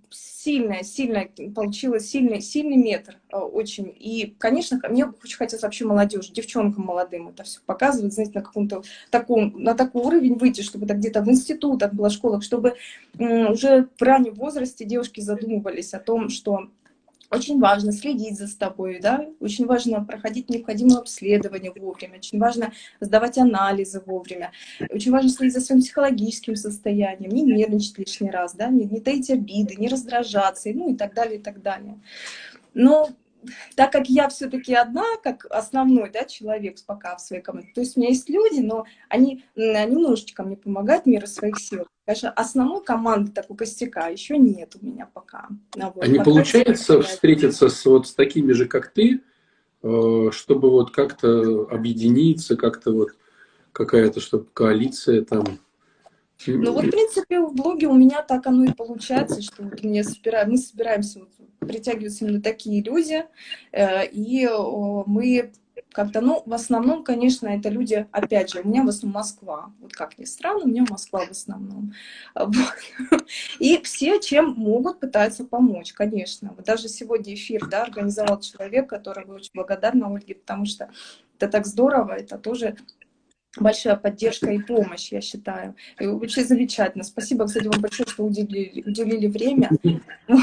[0.10, 3.94] сильная, сильная, получилась сильный, сильный метр э, очень.
[3.98, 8.84] И, конечно, мне очень хотелось вообще молодежь, девчонкам молодым это все показывать, знаете, на каком-то
[9.10, 12.76] таком, на такой уровень выйти, чтобы это где-то в институтах было, школах, чтобы
[13.18, 16.70] уже в раннем возрасте девушки задумывались о том, что
[17.32, 23.38] очень важно следить за собой, да, очень важно проходить необходимые обследования вовремя, очень важно сдавать
[23.38, 24.52] анализы вовремя,
[24.89, 29.30] очень важно следить за своим психологическим состоянием, не нервничать лишний раз, да, не, не таить
[29.30, 32.00] обиды, не раздражаться, ну и так далее, и так далее.
[32.74, 33.10] Но
[33.75, 37.97] так как я все-таки одна, как основной да, человек пока в своей команде, то есть
[37.97, 41.88] у меня есть люди, но они немножечко мне помогают в меру своих сил.
[42.06, 45.47] Конечно, основной команды такой костяка еще нет у меня пока.
[45.75, 49.21] Вот, а не получается встретиться с, вот, с такими же, как ты,
[49.84, 53.10] э, чтобы вот как-то объединиться, как-то вот
[53.71, 55.60] какая-то, чтобы коалиция там
[56.47, 60.04] ну вот, в принципе, в блоге у меня так оно и получается, что вот мне
[60.04, 63.25] собираем, мы собираемся, вот, притягиваются именно такие люди,
[63.71, 64.47] э, и
[65.06, 65.51] мы
[65.91, 69.73] как-то, ну, в основном, конечно, это люди, опять же, у меня в основном Москва.
[69.80, 71.93] Вот как ни странно, у меня Москва в основном.
[72.36, 72.56] Вот.
[73.60, 76.54] И все, чем могут, пытаются помочь, конечно.
[76.56, 80.89] Вот даже сегодня эфир, да, организовал человек, которому очень благодарна Ольге, потому что
[81.38, 82.77] это так здорово, это тоже
[83.58, 85.76] большая поддержка и помощь, я считаю.
[86.00, 87.04] И вообще замечательно.
[87.04, 89.70] Спасибо, кстати, вам большое, что уделили, уделили время.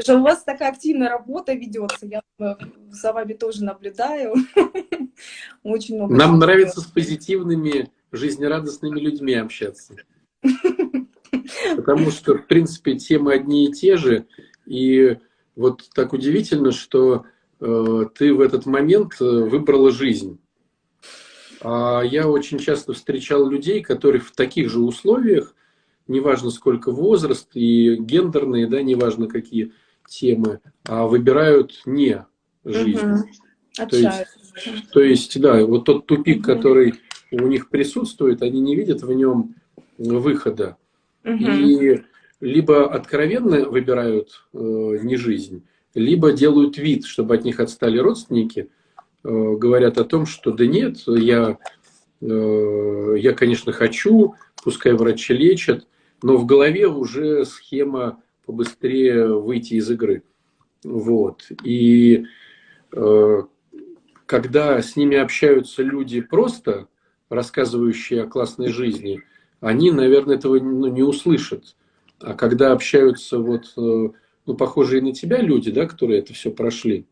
[0.00, 2.06] Что у вас такая активная работа ведется.
[2.06, 2.54] Я э,
[2.90, 4.34] за вами тоже наблюдаю.
[5.62, 6.14] Очень много.
[6.14, 9.94] Нам нравится с позитивными, жизнерадостными людьми общаться.
[11.76, 14.26] Потому что, в принципе, темы одни и те же.
[14.64, 15.18] И
[15.54, 17.26] вот так удивительно, что
[17.60, 20.38] э, ты в этот момент э, выбрала жизнь.
[21.68, 25.52] А я очень часто встречал людей, которые в таких же условиях,
[26.06, 29.72] неважно сколько возраст и гендерные, да, неважно какие
[30.08, 32.24] темы, а выбирают не
[32.64, 33.14] жизнь.
[33.14, 33.88] Угу.
[33.88, 36.54] То, есть, то есть, да, вот тот тупик, угу.
[36.54, 36.94] который
[37.32, 39.56] у них присутствует, они не видят в нем
[39.98, 40.76] выхода.
[41.24, 41.34] Угу.
[41.34, 42.02] И
[42.38, 44.58] либо откровенно выбирают э,
[45.02, 48.70] не жизнь, либо делают вид, чтобы от них отстали родственники,
[49.22, 51.58] говорят о том, что да нет, я,
[52.20, 55.86] э, я, конечно, хочу, пускай врачи лечат,
[56.22, 60.22] но в голове уже схема побыстрее выйти из игры.
[60.84, 61.48] Вот.
[61.64, 62.26] И
[62.92, 63.42] э,
[64.26, 66.88] когда с ними общаются люди просто,
[67.28, 69.22] рассказывающие о классной жизни,
[69.60, 71.76] они, наверное, этого ну, не услышат.
[72.20, 77.06] А когда общаются вот, ну, похожие на тебя люди, да, которые это все прошли,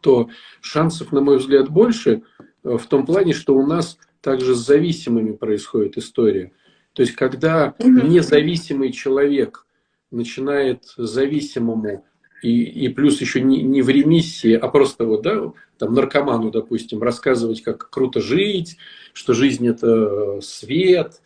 [0.00, 0.28] то
[0.60, 2.22] шансов, на мой взгляд, больше
[2.64, 6.52] э, в том плане, что у нас также с зависимыми происходит история.
[6.92, 9.66] То есть, когда независимый человек
[10.10, 12.04] начинает зависимому
[12.42, 17.02] и, и плюс еще не, не в ремиссии, а просто вот, да, там наркоману, допустим,
[17.02, 18.78] рассказывать, как круто жить,
[19.12, 21.20] что жизнь это свет,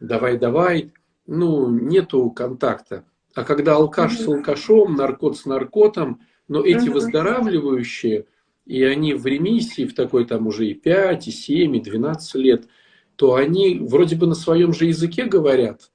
[0.00, 0.92] давай, давай,
[1.26, 3.04] ну, нету контакта.
[3.34, 8.26] А когда алкаш с алкашом, наркот с наркотом, но эти выздоравливающие,
[8.64, 12.68] и они в ремиссии, в такой там уже и 5, и 7, и 12 лет,
[13.16, 15.90] то они вроде бы на своем же языке говорят,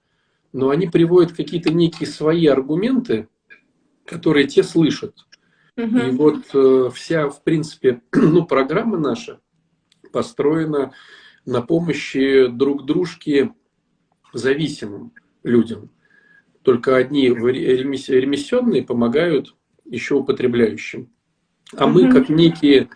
[0.54, 3.28] но они приводят какие-то некие свои аргументы,
[4.06, 5.16] которые те слышат.
[5.78, 5.98] Угу.
[5.98, 9.40] И вот э, вся, в принципе, ну, программа наша
[10.12, 10.94] построена
[11.46, 13.54] на помощи друг дружке
[14.34, 15.90] зависимым людям.
[16.64, 19.56] Только одни ремиссионные помогают
[19.92, 21.10] еще употребляющим.
[21.76, 22.90] А мы, как некие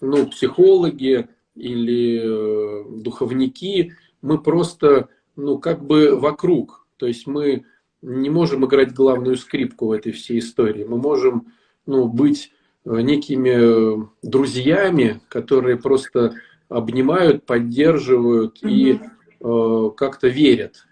[0.00, 6.86] ну, психологи или э, духовники, мы просто, ну, как бы вокруг.
[6.96, 7.64] То есть мы
[8.02, 10.84] не можем играть главную скрипку в этой всей истории.
[10.84, 11.52] Мы можем,
[11.86, 12.52] ну, быть
[12.84, 16.34] э, некими э, друзьями, которые просто
[16.68, 18.68] обнимают, поддерживают угу.
[18.68, 18.98] и
[19.40, 20.86] э, как-то верят.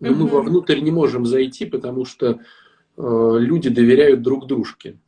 [0.00, 0.20] Но угу.
[0.20, 2.40] мы вовнутрь не можем зайти, потому что
[3.02, 4.98] люди доверяют друг дружке.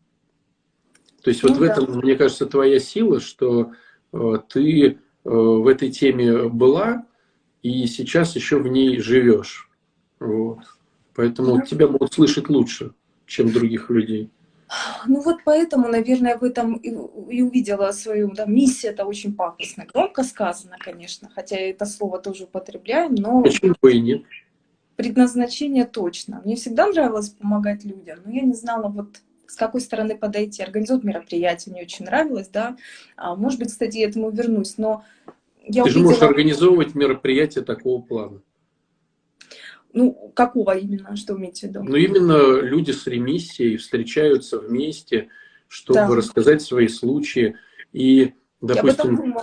[1.22, 1.60] То есть ну, вот да.
[1.60, 3.72] в этом, мне кажется, твоя сила, что
[4.12, 7.06] э, ты э, в этой теме была
[7.62, 9.70] и сейчас еще в ней живешь.
[10.18, 10.58] Вот.
[11.14, 12.92] Поэтому ну, тебя могут слышать лучше,
[13.26, 14.30] чем других людей.
[15.06, 18.92] Ну вот поэтому, наверное, в этом и, и увидела свою да, миссию.
[18.92, 23.42] Это очень пафосно, громко сказано, конечно, хотя это слово тоже употребляем, но...
[23.42, 24.22] Почему бы и нет?
[25.02, 26.40] Предназначение точно.
[26.44, 30.62] Мне всегда нравилось помогать людям, но я не знала, вот с какой стороны подойти.
[30.62, 32.76] Организовать мероприятие мне очень нравилось, да.
[33.16, 35.04] А, может быть, кстати, я этому вернусь, но
[35.62, 35.90] я Ты увидела...
[35.90, 38.40] же можешь организовывать мероприятие такого плана.
[39.92, 41.82] Ну, какого именно, что имеете в виду?
[41.84, 45.28] Ну, именно люди с ремиссией встречаются вместе,
[45.68, 46.16] чтобы да.
[46.16, 47.56] рассказать свои случаи.
[47.92, 49.36] И, допустим,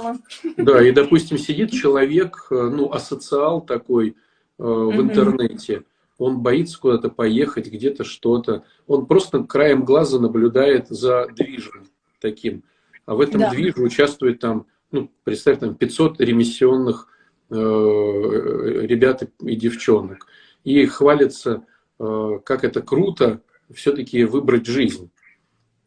[0.58, 4.16] да, и, допустим, сидит человек, э, ну, асоциал такой
[4.60, 5.84] э, в интернете,
[6.20, 8.64] он боится куда-то поехать, где-то что-то.
[8.88, 11.86] Он просто краем глаза наблюдает за движем
[12.20, 12.64] таким.
[13.06, 13.50] А в этом да.
[13.50, 17.08] движе участвует там, ну, представь, там 500 ремиссионных
[17.50, 20.28] э, ребят и девчонок.
[20.66, 21.66] И хвалится,
[21.98, 23.42] э, как это круто
[23.74, 25.10] все-таки выбрать жизнь.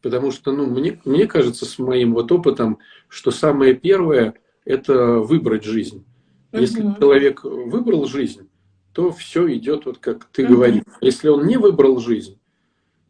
[0.01, 4.33] Потому что, ну, мне, мне кажется, с моим вот опытом, что самое первое–
[4.65, 6.05] это выбрать жизнь.
[6.51, 6.95] Если угу.
[6.99, 8.49] человек выбрал жизнь,
[8.93, 10.53] то все идет вот как ты угу.
[10.53, 10.83] говоришь.
[11.01, 12.39] Если он не выбрал жизнь,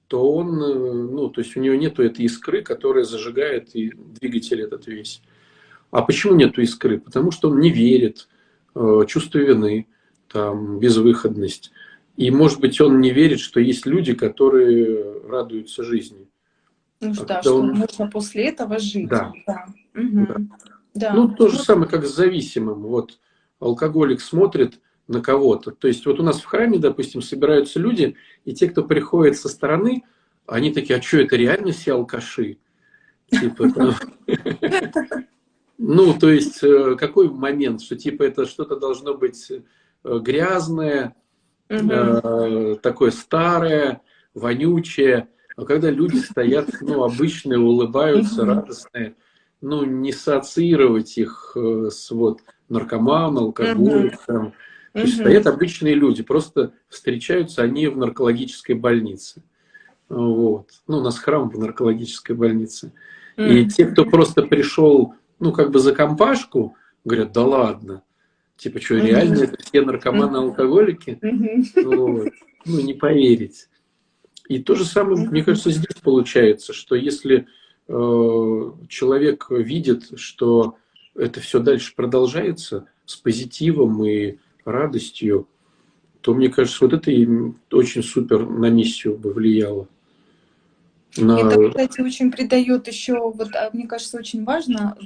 [0.08, 4.62] то он, э, ну, то есть у него нету этой искры, которая зажигает и двигатель
[4.62, 5.22] этот весь.
[5.92, 7.00] А почему нету искры?
[7.00, 8.28] Потому что он не верит,
[8.76, 9.88] э, чувство вины,
[10.32, 11.72] там, безвыходность.
[12.16, 16.28] И, может быть, он не верит, что есть люди, которые радуются жизни.
[17.02, 17.74] Ну а да, что он...
[17.74, 19.10] можно после этого жить.
[19.10, 19.34] Да.
[19.46, 19.66] Да.
[19.96, 20.26] Угу.
[20.28, 20.36] да.
[20.94, 21.14] да.
[21.14, 22.84] Ну, то же самое, как с зависимым.
[22.84, 23.20] Вот
[23.60, 25.72] алкоголик смотрит, на кого-то.
[25.72, 29.50] То есть вот у нас в храме, допустим, собираются люди, и те, кто приходит со
[29.50, 30.04] стороны,
[30.46, 32.58] они такие, а что, это реально все алкаши?
[33.30, 33.66] Типа,
[35.78, 41.16] ну, то есть, э, какой момент, что типа это что-то должно быть э, грязное,
[41.70, 42.76] угу.
[42.82, 44.02] такое старое,
[44.34, 45.30] вонючее.
[45.56, 49.16] А когда люди стоят, ну, обычные, улыбаются, радостные,
[49.62, 54.54] ну, не ассоциировать их с вот наркоманом, алкоголиком,
[54.94, 59.44] то есть стоят обычные люди, просто встречаются они в наркологической больнице.
[60.08, 60.70] Вот.
[60.88, 62.94] Ну, у нас храм в наркологической больнице.
[63.36, 68.04] И те, кто просто пришел, ну, как бы за компашку, говорят, да ладно.
[68.56, 71.20] Типа, что, реально это все наркоманы-алкоголики?
[71.84, 72.32] Вот.
[72.66, 73.68] Ну, не поверить.
[74.48, 77.48] И то же самое, мне кажется, здесь получается, что если
[77.88, 80.78] э, человек видит, что
[81.16, 85.48] это все дальше продолжается с позитивом и радостью,
[86.22, 89.88] то, мне кажется, вот это им очень супер на миссию бы влияло.
[91.18, 91.40] На...
[91.40, 94.98] Это, кстати, очень придает еще, вот, а, мне кажется, очень важно,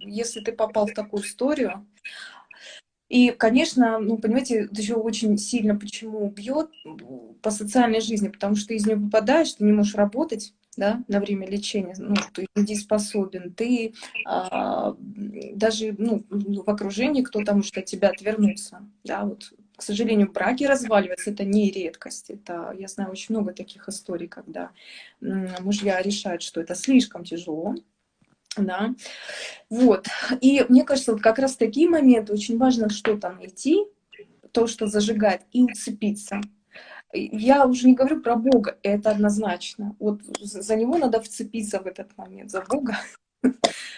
[0.00, 1.84] если ты попал в такую историю,
[3.08, 6.68] и, конечно, ну, понимаете, это еще очень сильно почему бьет
[7.40, 11.46] по социальной жизни, потому что из нее выпадаешь, ты не можешь работать, да, на время
[11.46, 14.96] лечения, ну, ты недееспособен, ты а,
[15.54, 21.30] даже ну, в окружении кто-то может от тебя отвернуться, да, вот, к сожалению, браки разваливаются,
[21.30, 24.70] это не редкость, это, я знаю очень много таких историй, когда
[25.20, 27.74] мужья решают, что это слишком тяжело,
[28.56, 28.94] да,
[29.68, 30.06] вот,
[30.40, 33.84] и мне кажется, вот как раз такие моменты очень важно что-то найти,
[34.52, 36.40] то, что зажигает, и уцепиться,
[37.12, 39.96] я уже не говорю про Бога, это однозначно.
[39.98, 42.98] Вот за него надо вцепиться в этот момент, за Бога.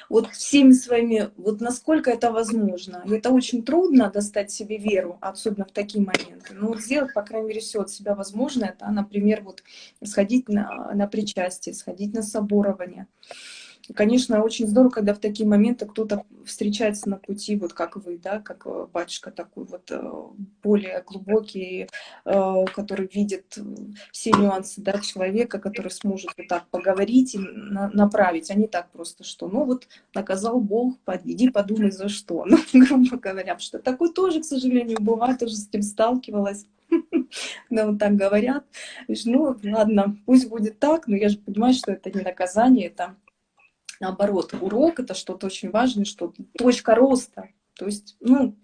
[0.09, 3.05] Вот всеми своими, вот насколько это возможно.
[3.09, 6.53] Это очень трудно достать себе веру, особенно в такие моменты.
[6.53, 9.63] Но вот сделать, по крайней мере, все от себя возможное, это, например, вот
[10.05, 13.07] сходить на, на причастие, сходить на соборование.
[13.95, 18.41] Конечно, очень здорово, когда в такие моменты кто-то встречается на пути, вот как вы, да,
[18.41, 20.03] как э, батюшка такой вот э,
[20.63, 21.89] более глубокий,
[22.25, 23.59] э, который видит
[24.13, 29.25] все нюансы да, человека, который сможет вот так поговорить и направить, а не так просто,
[29.25, 34.41] что ну вот наказал Бог, иди подумай за что, ну, грубо говоря, что такое тоже,
[34.41, 36.67] к сожалению, бывает, тоже с этим сталкивалась.
[37.71, 38.65] Да, вот так говорят.
[39.25, 43.15] Ну, ладно, пусть будет так, но я же понимаю, что это не наказание, это
[44.01, 47.49] наоборот, урок это что-то очень важное, что точка роста.
[47.75, 48.57] То есть, ну,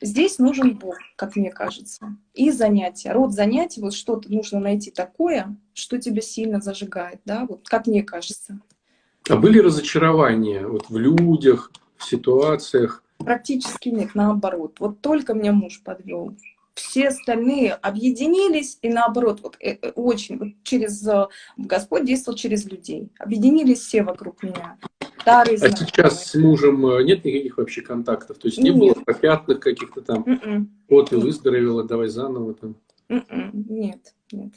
[0.00, 3.12] здесь нужен Бог, как мне кажется, и занятия.
[3.12, 8.02] Род занятий, вот что-то нужно найти такое, что тебя сильно зажигает, да, вот как мне
[8.02, 8.60] кажется.
[9.28, 13.04] А были разочарования вот в людях, в ситуациях?
[13.18, 14.76] Практически нет, наоборот.
[14.80, 16.36] Вот только меня муж подвел
[16.74, 22.64] все остальные объединились, и наоборот, вот э, э, очень, вот через, э, Господь действовал через
[22.64, 23.10] людей.
[23.18, 24.78] Объединились все вокруг меня.
[25.20, 28.38] Старые а сейчас с мужем нет никаких вообще контактов?
[28.38, 28.78] То есть не нет.
[28.78, 30.22] было попятных каких-то там?
[30.22, 30.66] Mm -mm.
[30.88, 32.76] Вот, и выздоровела, давай заново там?
[33.08, 34.52] Mm нет, нет.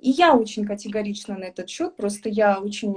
[0.00, 2.94] И я очень категорична на этот счет, просто я очень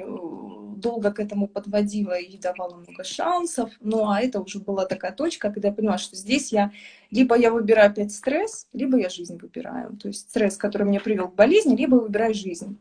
[0.80, 3.72] долго к этому подводила и давала много шансов.
[3.80, 6.72] Ну, а это уже была такая точка, когда я поняла, что здесь я
[7.12, 9.98] либо я выбираю опять стресс, либо я жизнь выбираю.
[9.98, 12.78] То есть стресс, который меня привел к болезни, либо выбираю жизнь.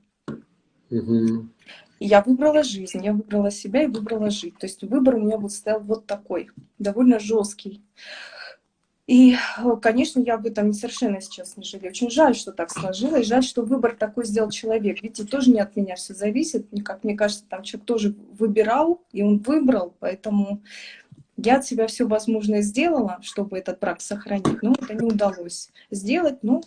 [0.91, 1.49] Угу.
[2.01, 4.57] Я выбрала жизнь, я выбрала себя и выбрала жить.
[4.59, 7.83] То есть выбор у меня вот стоял вот такой, довольно жесткий.
[9.09, 9.37] И,
[9.81, 11.93] конечно, я об этом совершенно сейчас не жалею.
[11.93, 13.27] Очень жаль, что так сложилось.
[13.27, 15.03] Жаль, что выбор такой сделал человек.
[15.03, 16.67] Видите, тоже не от меня все зависит.
[16.85, 19.95] Как мне кажется, там человек тоже выбирал, и он выбрал.
[19.99, 20.63] Поэтому
[21.39, 24.63] я от себя все возможное сделала, чтобы этот брак сохранить.
[24.63, 26.43] Но это не удалось сделать.
[26.43, 26.63] Ну,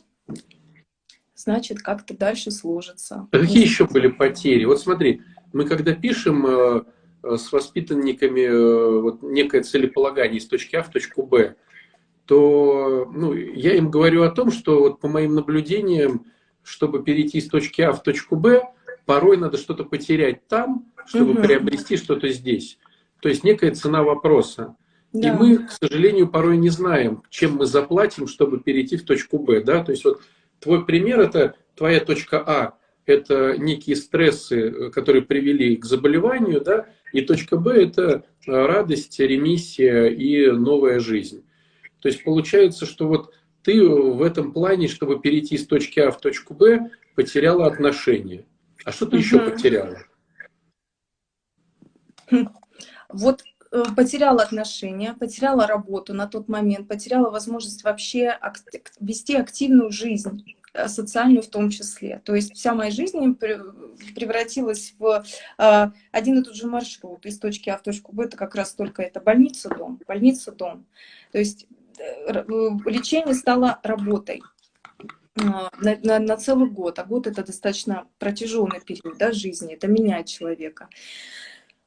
[1.35, 3.27] значит, как-то дальше сложится.
[3.31, 4.65] А какие еще были потери?
[4.65, 5.21] Вот смотри,
[5.53, 6.83] мы когда пишем э,
[7.21, 11.55] э, с воспитанниками э, вот некое целеполагание из точки А в точку Б,
[12.25, 16.25] то ну, я им говорю о том, что вот по моим наблюдениям,
[16.63, 18.61] чтобы перейти из точки А в точку Б,
[19.05, 21.41] порой надо что-то потерять там, чтобы угу.
[21.41, 22.77] приобрести что-то здесь.
[23.21, 24.75] То есть некая цена вопроса.
[25.13, 25.29] Да.
[25.29, 29.61] И мы, к сожалению, порой не знаем, чем мы заплатим, чтобы перейти в точку Б.
[29.61, 29.83] Да?
[29.83, 30.21] То есть вот
[30.59, 36.87] твой пример– это твоя точка А, это некие стрессы, которые привели к заболеванию, да?
[37.11, 41.43] и точка Б– это радость, ремиссия и новая жизнь.
[42.01, 43.33] То есть получается, что вот
[43.63, 48.45] ты в этом плане, чтобы перейти с точки А в точку Б, потеряла отношения.
[48.85, 49.23] А что ты угу.
[49.23, 49.99] еще потеряла?
[53.09, 58.39] Вот э, потеряла отношения, потеряла работу на тот момент, потеряла возможность вообще
[58.99, 62.21] вести активную жизнь э, социальную в том числе.
[62.23, 65.23] То есть вся моя жизнь превратилась в
[65.57, 68.23] э, один и тот же маршрут из точки А в точку Б.
[68.23, 70.87] Это как раз только это больница-дом, больница-дом.
[71.33, 71.67] То есть
[72.85, 74.41] лечение стало работой
[75.35, 76.99] а, на, на, на целый год.
[76.99, 80.89] А год это достаточно протяженный период да, жизни, это меняет человека.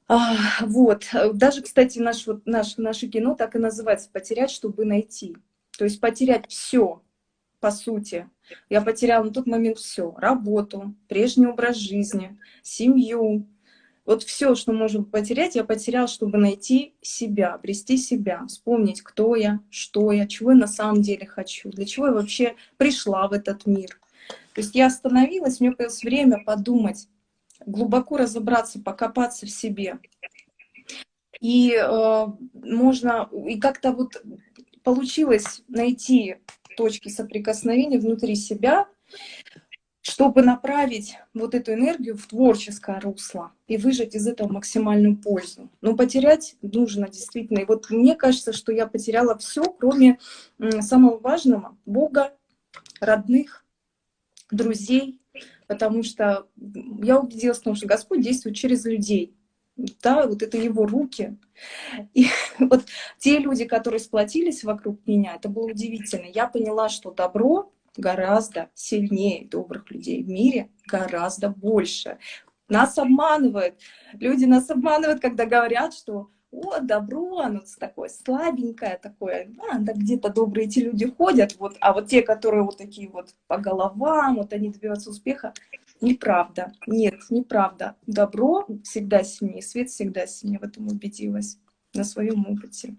[0.06, 1.06] А, вот.
[1.32, 5.36] Даже, кстати, наш, вот, наш, наше кино так и называется «Потерять, чтобы найти».
[5.78, 7.02] То есть потерять все,
[7.60, 8.28] по сути.
[8.68, 10.14] Я потеряла на тот момент все.
[10.18, 13.48] Работу, прежний образ жизни, семью,
[14.06, 19.60] вот все, что можем потерять, я потерял, чтобы найти себя, обрести себя, вспомнить, кто я,
[19.70, 23.66] что я, чего я на самом деле хочу, для чего я вообще пришла в этот
[23.66, 23.98] мир.
[24.54, 27.08] То есть я остановилась, мне появилось время подумать,
[27.66, 29.98] глубоко разобраться, покопаться в себе.
[31.40, 34.22] И э, можно, и как-то вот
[34.82, 36.36] получилось найти
[36.76, 38.86] точки соприкосновения внутри себя,
[40.14, 45.68] чтобы направить вот эту энергию в творческое русло и выжать из этого максимальную пользу.
[45.80, 47.58] Но потерять нужно действительно.
[47.58, 50.20] И вот мне кажется, что я потеряла все, кроме
[50.82, 52.32] самого важного— Бога,
[53.00, 53.64] родных,
[54.52, 55.20] друзей,
[55.66, 56.46] потому что
[57.02, 59.34] я убедилась в том, что Господь действует через людей.
[59.76, 61.36] Да, вот это его руки.
[62.12, 62.28] И
[62.60, 62.84] вот
[63.18, 66.26] те люди, которые сплотились вокруг меня, это было удивительно.
[66.32, 72.18] Я поняла, что добро гораздо сильнее добрых людей в мире, гораздо больше.
[72.68, 73.76] Нас обманывают.
[74.14, 80.28] Люди нас обманывают, когда говорят, что о, добро, оно такое слабенькое, такое, а, да, где-то
[80.32, 84.52] добрые эти люди ходят, вот, а вот те, которые вот такие вот по головам, вот
[84.52, 85.52] они добиваются успеха,
[86.00, 87.96] неправда, нет, неправда.
[88.06, 91.58] Добро всегда сильнее, свет всегда сильнее, в этом убедилась
[91.92, 92.96] на своем опыте.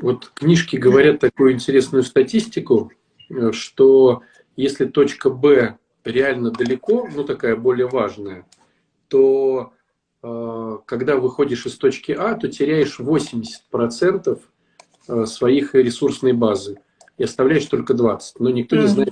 [0.00, 2.92] Вот книжки говорят такую интересную статистику,
[3.52, 4.22] что
[4.56, 8.46] если точка Б реально далеко, ну такая более важная,
[9.08, 9.72] то
[10.22, 14.40] э, когда выходишь из точки А, то теряешь 80%
[15.08, 16.80] э, своих ресурсной базы
[17.16, 18.40] и оставляешь только 20.
[18.40, 19.10] Но никто не знает,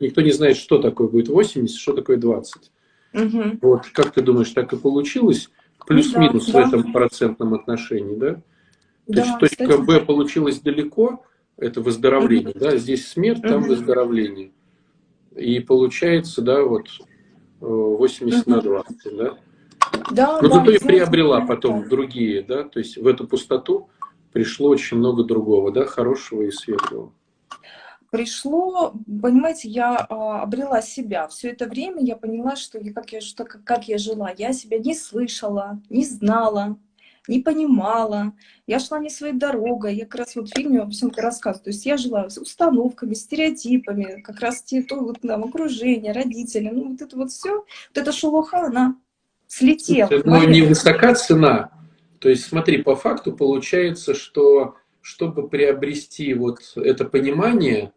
[0.00, 2.70] никто не знает, что такое будет 80, что такое 20.
[3.14, 3.58] Угу.
[3.60, 5.50] Вот как ты думаешь, так и получилось?
[5.86, 8.34] Плюс-минус да, в этом процентном отношении, да?
[8.34, 8.42] То
[9.06, 9.84] да, есть точка кстати.
[9.84, 11.24] Б получилась далеко,
[11.56, 14.52] это выздоровление, да, здесь смерть, там выздоровление.
[15.36, 16.88] И получается, да, вот
[17.60, 19.38] 80 на 20, да.
[20.10, 23.88] Да, Но зато и приобрела потом другие, да, то есть в эту пустоту
[24.32, 27.12] пришло очень много другого, да, хорошего и светлого.
[28.10, 31.28] Пришло, понимаете, я а, обрела себя.
[31.28, 34.30] Все это время я поняла, что я, как, я, что, как я жила.
[34.36, 36.76] Я себя не слышала, не знала,
[37.28, 38.32] не понимала,
[38.66, 41.64] я шла не своей дорогой, я как раз вот в фильме обо всем рассказываю.
[41.64, 46.68] То есть я жила с установками, стереотипами, как раз те, то вот там окружение, родители,
[46.72, 48.96] ну вот это вот все, вот эта шелуха, она
[49.46, 50.10] слетела.
[50.24, 51.70] Но не высока цена.
[52.18, 57.92] То есть смотри, по факту получается, что чтобы приобрести вот это понимание,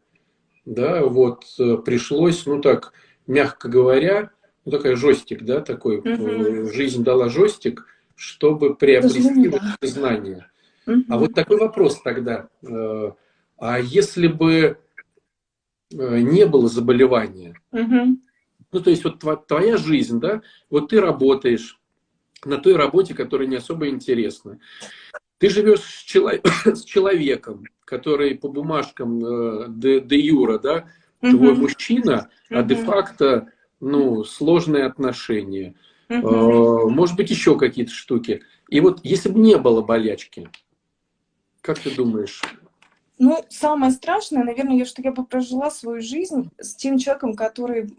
[0.65, 2.93] да, вот э, пришлось, ну так,
[3.27, 4.31] мягко говоря,
[4.65, 6.65] ну такая жестик, да, такой, угу.
[6.73, 7.85] жизнь дала жестик,
[8.15, 10.49] чтобы приобрести вот эти знания.
[10.87, 11.03] Угу.
[11.09, 12.49] А вот такой вопрос тогда.
[12.63, 13.11] Э,
[13.57, 14.77] а если бы
[15.91, 18.17] э, не было заболевания, угу.
[18.71, 21.79] ну то есть вот твоя жизнь, да, вот ты работаешь
[22.45, 24.59] на той работе, которая не особо интересна.
[25.37, 26.31] Ты живешь с, чело...
[26.65, 30.87] с человеком, который по бумажкам э, де, де юра, да,
[31.19, 31.61] твой угу.
[31.61, 32.59] мужчина, угу.
[32.59, 33.49] а де-факто,
[33.79, 35.75] ну, сложные отношения.
[36.09, 36.89] Угу.
[36.89, 38.41] Может быть, еще какие-то штуки.
[38.69, 40.49] И вот если бы не было болячки,
[41.61, 42.41] как ты думаешь?
[43.17, 47.89] Ну, самое страшное, наверное, что я бы прожила свою жизнь с тем человеком, который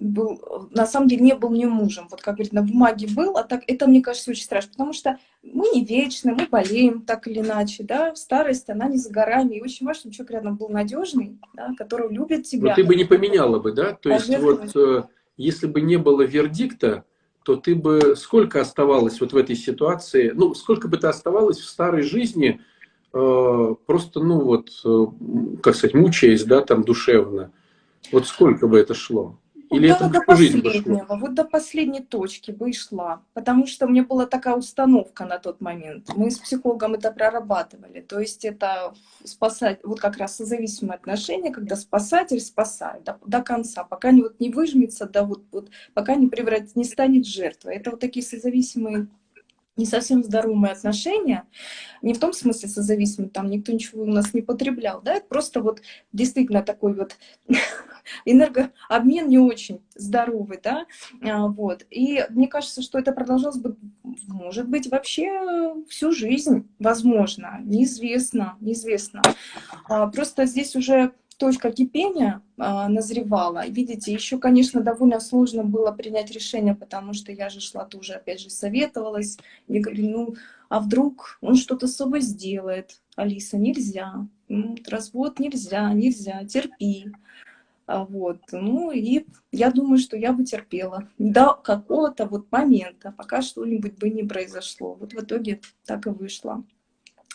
[0.00, 2.06] был, на самом деле не был мне мужем.
[2.10, 5.18] Вот как говорит, на бумаге был, а так это, мне кажется, очень страшно, потому что
[5.42, 9.62] мы не вечны, мы болеем так или иначе, да, старость, она не за горами, и
[9.62, 12.70] очень важно, чтобы человек рядом был надежный, да, который любит тебя.
[12.70, 13.94] Но ты бы не поменяла бы, да?
[13.94, 15.04] То есть вот э,
[15.36, 17.04] если бы не было вердикта,
[17.48, 21.68] то ты бы сколько оставалась вот в этой ситуации, ну, сколько бы ты оставалась в
[21.68, 22.60] старой жизни,
[23.12, 25.06] Э, просто, ну вот, э,
[25.62, 27.52] как сказать, мучаясь, да, там душевно.
[28.12, 29.38] Вот сколько бы это шло?
[29.70, 33.22] Или это до последнего, вот до последней точки бы и шла.
[33.34, 36.08] Потому что у меня была такая установка на тот момент.
[36.16, 38.00] Мы с психологом это прорабатывали.
[38.00, 38.94] То есть это
[39.24, 44.40] спасать, вот как раз созависимые отношения, когда спасатель спасает до, до конца, пока не, вот,
[44.40, 47.76] не выжмется, да, вот, вот, пока не, превратит, не станет жертвой.
[47.76, 49.08] Это вот такие созависимые
[49.78, 51.44] не совсем здоровые отношения,
[52.02, 55.62] не в том смысле созависимые, там никто ничего у нас не потреблял, да, это просто
[55.62, 55.80] вот
[56.12, 57.16] действительно такой вот
[58.24, 60.86] энергообмен не очень здоровый, да,
[61.22, 61.86] а, вот.
[61.90, 63.76] И мне кажется, что это продолжалось бы,
[64.26, 69.22] может быть, вообще всю жизнь, возможно, неизвестно, неизвестно.
[69.88, 73.66] А, просто здесь уже точка кипения а, назревала.
[73.66, 78.40] Видите, еще, конечно, довольно сложно было принять решение, потому что я же шла тоже, опять
[78.40, 79.38] же, советовалась.
[79.68, 80.34] Я говорю, ну,
[80.68, 83.00] а вдруг он что-то с собой сделает?
[83.16, 84.26] Алиса, нельзя.
[84.86, 87.06] Развод нельзя, нельзя, терпи.
[87.86, 93.40] А вот, ну и я думаю, что я бы терпела до какого-то вот момента, пока
[93.40, 94.94] что-нибудь бы не произошло.
[94.94, 96.64] Вот в итоге так и вышло.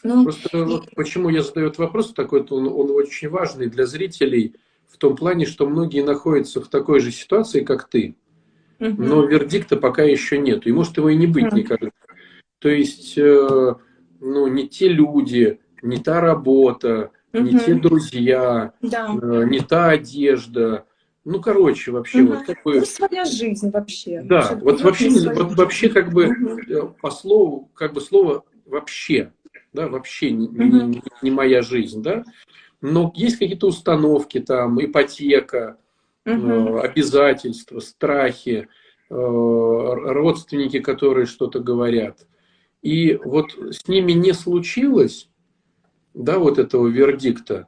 [0.03, 4.55] Ну, Просто вот почему я задаю этот вопрос, такой он, он очень важный для зрителей
[4.87, 8.15] в том плане, что многие находятся в такой же ситуации, как ты,
[8.79, 9.01] угу.
[9.01, 11.55] но вердикта пока еще нет, и может его и не быть угу.
[11.55, 11.91] никогда.
[12.59, 13.75] То есть, э,
[14.19, 17.43] ну, не те люди, не та работа, угу.
[17.43, 19.17] не те друзья, да.
[19.21, 20.85] э, не та одежда.
[21.23, 22.33] Ну, короче, вообще, угу.
[22.33, 22.79] вот как бы...
[22.79, 24.21] Ну, своя жизнь вообще.
[24.21, 26.95] Да, вообще, вот вообще, вот, вообще как бы угу.
[27.01, 29.31] по слову, как бы слово вообще
[29.73, 32.23] да, вообще не, не, не моя жизнь, да,
[32.81, 35.77] но есть какие-то установки там, ипотека,
[36.25, 38.67] uh обязательства, страхи,
[39.09, 42.25] э, родственники, которые что-то говорят.
[42.81, 45.29] И вот с ними не случилось,
[46.13, 47.67] да, вот этого вердикта,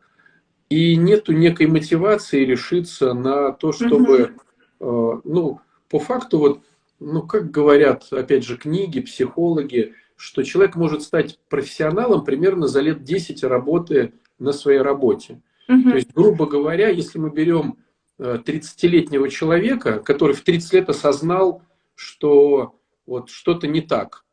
[0.69, 4.35] и нету некой мотивации решиться на то, чтобы,
[4.79, 6.61] uh ну, по факту вот,
[6.99, 13.03] ну, как говорят, опять же, книги, психологи, что человек может стать профессионалом примерно за лет
[13.03, 15.41] 10 работы на своей работе.
[15.67, 15.89] Угу.
[15.89, 17.77] То есть, грубо говоря, если мы берем
[18.19, 21.63] 30-летнего э, человека, который в 30 лет осознал,
[21.95, 24.25] что вот что-то не так,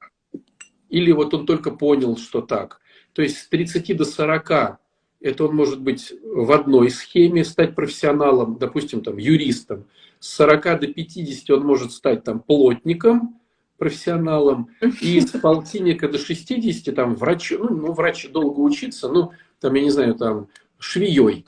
[0.88, 2.80] или вот он только понял, что так.
[3.12, 4.78] То есть с 30 до 40
[5.22, 9.86] это он может быть в одной схеме, стать профессионалом, допустим, там, юристом.
[10.18, 13.40] С 40 до 50 он может стать там плотником,
[13.82, 14.68] профессионалом,
[15.00, 19.82] и с полтинника до 60 там врач, ну, ну врач долго учиться, ну, там, я
[19.82, 20.46] не знаю, там,
[20.78, 21.44] швеей.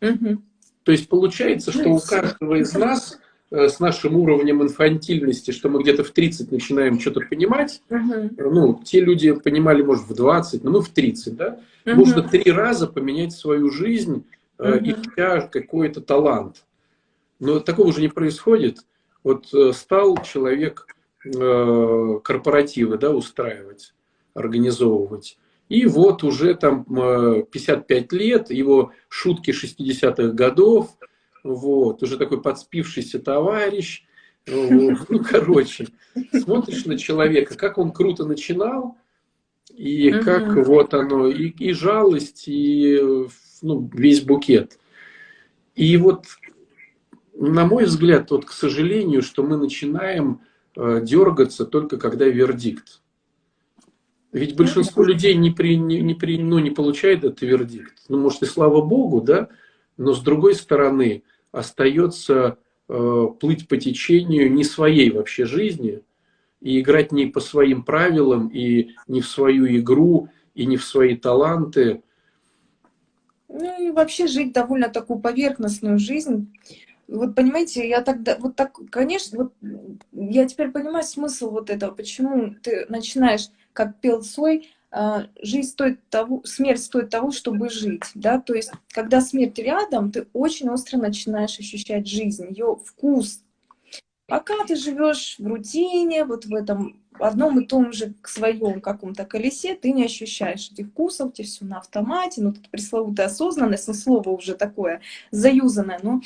[0.00, 3.18] То есть получается, что у каждого из нас
[3.50, 9.00] э, с нашим уровнем инфантильности, что мы где-то в 30 начинаем что-то понимать, ну, те
[9.00, 13.70] люди понимали, может, в 20, но мы в 30, да, нужно три раза поменять свою
[13.70, 14.24] жизнь,
[14.58, 16.64] uh ища какой-то талант.
[17.40, 18.78] Но такого же не происходит.
[19.22, 20.86] Вот э, стал человек
[21.22, 23.94] корпоративы да, устраивать,
[24.34, 25.38] организовывать.
[25.68, 30.96] И вот уже там 55 лет, его шутки 60-х годов,
[31.44, 34.04] вот, уже такой подспившийся товарищ.
[34.46, 34.96] Ну,
[35.28, 35.88] короче,
[36.32, 38.96] смотришь на человека, как он круто начинал,
[39.74, 42.98] и как вот оно, и, и жалость, и
[43.60, 44.78] ну, весь букет.
[45.74, 46.24] И вот,
[47.34, 50.47] на мой взгляд, вот, к сожалению, что мы начинаем Э,
[51.02, 53.00] дергаться только когда вердикт.
[54.32, 57.94] Ведь большинство людей не, при, не, не, при, ну, не получает этот вердикт.
[58.08, 59.48] Ну, может, и слава богу, да,
[59.96, 62.58] но с другой стороны остается
[62.88, 66.02] э, плыть по течению не своей вообще жизни
[66.60, 71.16] и играть не по своим правилам, и не в свою игру, и не в свои
[71.16, 72.02] таланты.
[73.48, 76.52] Ну и вообще жить довольно такую поверхностную жизнь,
[77.08, 79.52] вот понимаете, я тогда, вот так, конечно, вот
[80.12, 86.06] я теперь понимаю смысл вот этого, почему ты начинаешь, как пел Сой, а, жизнь стоит
[86.08, 90.98] того, смерть стоит того, чтобы жить, да, то есть, когда смерть рядом, ты очень остро
[90.98, 93.42] начинаешь ощущать жизнь, ее вкус.
[94.26, 99.74] Пока ты живешь в рутине, вот в этом одном и том же своем каком-то колесе,
[99.74, 104.28] ты не ощущаешь этих вкусов, тебе все на автомате, ну, тут пресловутая осознанность, ну, слово
[104.28, 105.00] уже такое
[105.30, 106.20] заюзанное, но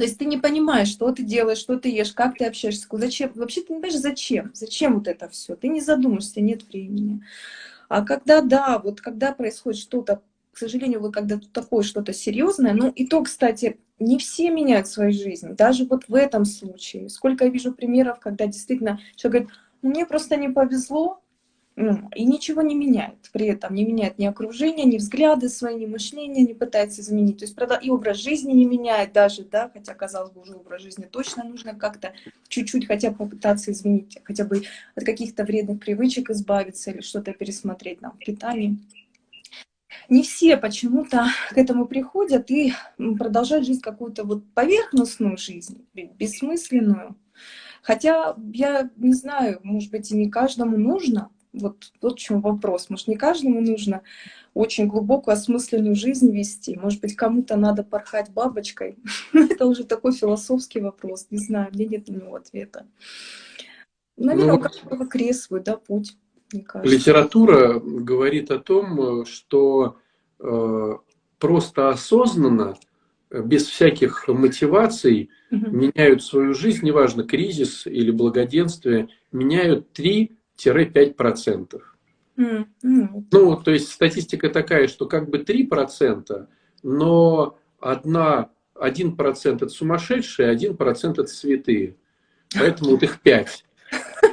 [0.00, 3.32] то есть ты не понимаешь, что ты делаешь, что ты ешь, как ты общаешься, зачем.
[3.34, 5.56] Вообще ты не понимаешь, зачем, зачем вот это все.
[5.56, 7.22] Ты не задумаешься, нет времени.
[7.90, 10.22] А когда, да, вот когда происходит что-то,
[10.52, 15.12] к сожалению, вы когда такое что-то серьезное, ну и то, кстати, не все меняют свою
[15.12, 17.10] жизнь, даже вот в этом случае.
[17.10, 21.20] Сколько я вижу примеров, когда действительно человек говорит, ну мне просто не повезло,
[22.14, 23.30] и ничего не меняет.
[23.32, 27.38] При этом не меняет ни окружение, ни взгляды свои, ни мышление не пытается изменить.
[27.38, 31.04] То есть и образ жизни не меняет даже, да, хотя, казалось бы, уже образ жизни
[31.10, 32.12] точно нужно как-то
[32.48, 34.62] чуть-чуть хотя бы попытаться изменить, хотя бы
[34.94, 38.78] от каких-то вредных привычек избавиться или что-то пересмотреть нам в питании.
[40.08, 47.16] Не все почему-то к этому приходят и продолжают жить какую-то вот поверхностную жизнь, бессмысленную.
[47.82, 52.90] Хотя я не знаю, может быть, и не каждому нужно, вот, вот в чем вопрос.
[52.90, 54.02] Может, не каждому нужно
[54.54, 56.76] очень глубокую осмысленную жизнь вести.
[56.76, 58.96] Может быть, кому-то надо порхать бабочкой.
[59.32, 61.26] Это уже такой философский вопрос.
[61.30, 62.86] Не знаю, мне нет на него ответа.
[64.16, 66.16] Наверное, ну, у каждого крест свой, да, путь.
[66.82, 69.98] Литература говорит о том, что
[70.40, 70.92] э,
[71.38, 72.76] просто осознанно,
[73.30, 75.70] без всяких мотиваций, угу.
[75.70, 81.80] меняют свою жизнь, неважно, кризис или благоденствие, меняют три 5%.
[82.36, 82.66] Mm.
[82.82, 83.24] Mm.
[83.30, 86.46] Ну, то есть статистика такая, что как бы 3%,
[86.82, 91.96] но одна, 1% это сумасшедшие, 1% это святые.
[92.56, 93.64] Поэтому вот их 5.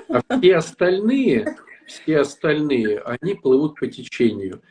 [0.09, 4.61] А все остальные, все остальные, они плывут по течению.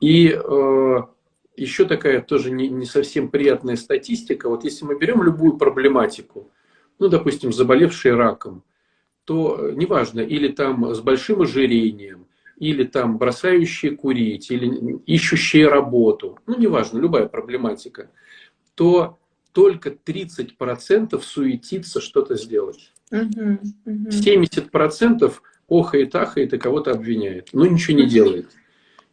[0.00, 1.02] И э,
[1.56, 4.48] еще такая тоже не, не совсем приятная статистика.
[4.48, 6.50] Вот если мы берем любую проблематику,
[6.98, 8.64] ну, допустим, заболевшие раком,
[9.26, 16.38] то э, неважно, или там с большим ожирением, или там бросающие курить, или ищущие работу,
[16.46, 18.10] ну неважно, любая проблематика,
[18.74, 19.18] то
[19.52, 22.92] только 30% суетится что-то сделать.
[23.10, 24.08] Угу, угу.
[24.08, 25.34] 70%
[25.68, 28.48] охает, ахает и кого-то обвиняет, но ничего не делает.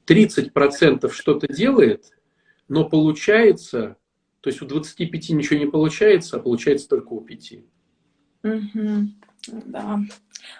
[0.05, 2.05] 30% что-то делает,
[2.68, 3.97] но получается,
[4.41, 7.53] то есть у 25 ничего не получается, а получается только у 5.
[8.43, 9.09] Угу.
[9.48, 10.00] Да.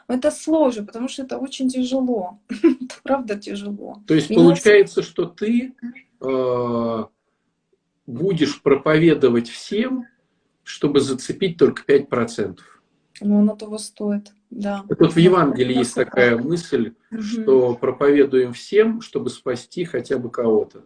[0.08, 2.40] Это сложно, потому что это очень тяжело.
[2.50, 4.02] это правда тяжело.
[4.08, 4.42] То есть Меня...
[4.42, 5.74] получается, что ты
[6.22, 7.04] э,
[8.08, 10.06] будешь проповедовать всем,
[10.64, 12.60] чтобы зацепить только 5%.
[13.22, 14.84] Ну, оно того стоит, да.
[14.90, 20.84] Так вот в Евангелии есть такая мысль, что проповедуем всем, чтобы спасти хотя бы кого-то.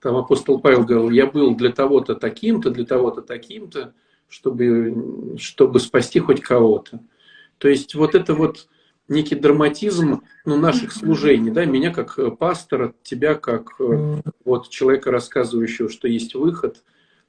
[0.00, 3.94] Там апостол Павел говорил, я был для того-то таким-то, для того-то таким-то,
[4.28, 7.00] чтобы, чтобы спасти хоть кого-то.
[7.60, 8.68] То есть вот это вот
[9.06, 15.10] некий драматизм ну, наших служений, да, меня как э, пастора, тебя как э, вот человека,
[15.10, 16.82] рассказывающего, что есть выход,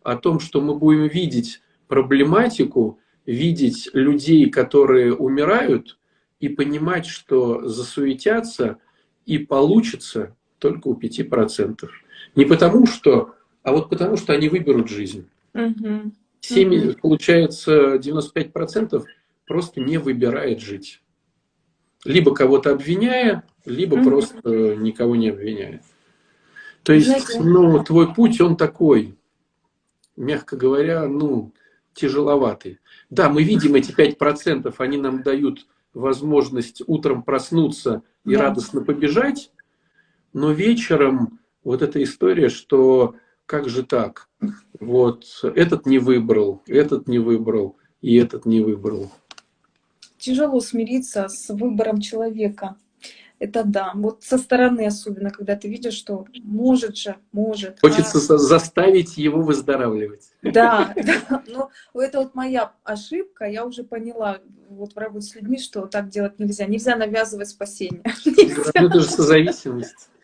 [0.04, 5.98] о том, что мы будем видеть проблематику, видеть людей, которые умирают,
[6.40, 8.78] и понимать, что засуетятся
[9.26, 11.90] и получится только у 5%.
[12.36, 15.28] Не потому что, а вот потому что они выберут жизнь.
[15.54, 16.14] Угу.
[16.40, 19.04] 7, получается, 95%
[19.52, 21.02] просто не выбирает жить.
[22.06, 24.04] Либо кого-то обвиняя, либо mm-hmm.
[24.06, 25.84] просто никого не обвиняя.
[26.84, 29.18] То есть, Знаете, ну, твой путь, он такой,
[30.16, 31.52] мягко говоря, ну,
[31.93, 32.80] тяжеловатый.
[33.10, 38.43] Да, мы видим эти 5%, они нам дают возможность утром проснуться и да.
[38.43, 39.52] радостно побежать,
[40.32, 44.30] но вечером вот эта история, что как же так?
[44.80, 49.12] Вот этот не выбрал, этот не выбрал, и этот не выбрал
[50.22, 52.78] тяжело смириться с выбором человека.
[53.40, 53.92] Это да.
[53.96, 57.80] Вот со стороны особенно, когда ты видишь, что может же, может.
[57.82, 58.38] Хочется а...
[58.38, 60.30] заставить его выздоравливать.
[60.44, 60.94] Да,
[61.30, 61.44] да.
[61.48, 63.46] Но это вот моя ошибка.
[63.46, 64.38] Я уже поняла
[64.70, 66.68] вот в работе с людьми, что так делать нельзя.
[66.68, 68.04] Нельзя навязывать спасение.
[68.26, 70.10] Ну, это же созависимость.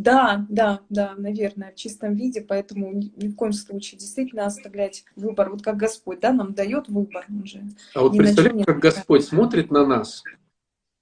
[0.00, 5.50] Да, да, да, наверное, в чистом виде, поэтому ни, в коем случае действительно оставлять выбор,
[5.50, 7.26] вот как Господь, да, нам дает выбор.
[7.28, 7.62] Он же
[7.94, 10.22] а вот представляете, как Господь смотрит на нас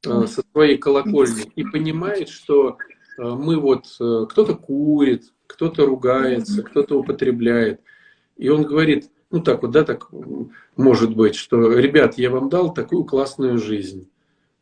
[0.04, 2.76] э, со своей колокольни и понимает, что
[3.18, 7.80] э, мы вот, э, кто-то курит, кто-то ругается, кто-то употребляет,
[8.36, 10.08] и Он говорит, ну так вот, да, так
[10.76, 14.10] может быть, что, ребят, я вам дал такую классную жизнь,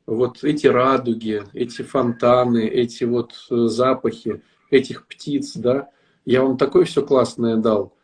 [0.06, 5.88] вот эти радуги, эти фонтаны, эти вот э, запахи этих птиц, да,
[6.24, 7.94] я вам такое все классное дал,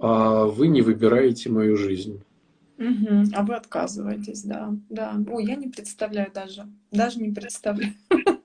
[0.00, 2.22] а вы не выбираете мою жизнь.
[2.78, 3.30] Угу.
[3.32, 5.16] А вы отказываетесь, да, да.
[5.30, 7.94] Ой, я не представляю даже, даже не представляю.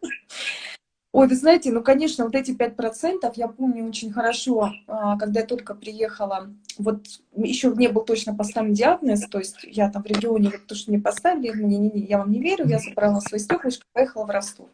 [1.22, 5.46] Ой, вы знаете, ну, конечно, вот эти 5% я помню очень хорошо, а, когда я
[5.46, 6.50] только приехала,
[6.80, 7.06] вот
[7.36, 10.90] еще не был точно поставлен диагноз, то есть я там в регионе, вот то, что
[10.90, 14.32] мне поставили, не, не, не, я вам не верю, я забрала свои стеклышки, поехала в
[14.32, 14.68] Ростов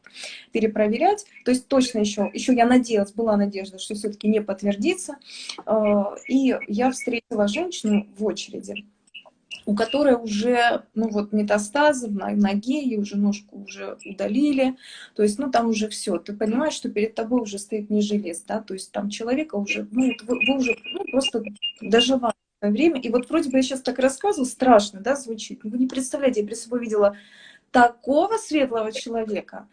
[0.54, 5.18] перепроверять, то есть точно еще, еще я надеялась, была надежда, что все-таки не подтвердится,
[5.66, 8.86] а, и я встретила женщину в очереди,
[9.68, 14.78] у которой уже, ну вот, метастазы в ноге, и уже ножку уже удалили,
[15.14, 18.44] то есть, ну, там уже все, ты понимаешь, что перед тобой уже стоит не желез,
[18.44, 21.44] да, то есть там человека уже, ну, вы, вы уже ну, просто
[21.82, 25.88] доживаете время, и вот вроде бы я сейчас так рассказываю, страшно, да, звучит, вы не
[25.88, 27.18] представляете, я при собой видела
[27.72, 29.68] такого светлого человека,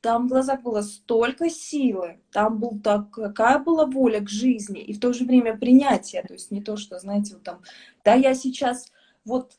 [0.00, 4.92] там в глазах было столько силы, там был так, какая была воля к жизни, и
[4.92, 7.62] в то же время принятие, то есть не то, что, знаете, вот там,
[8.04, 8.92] да, я сейчас
[9.24, 9.58] вот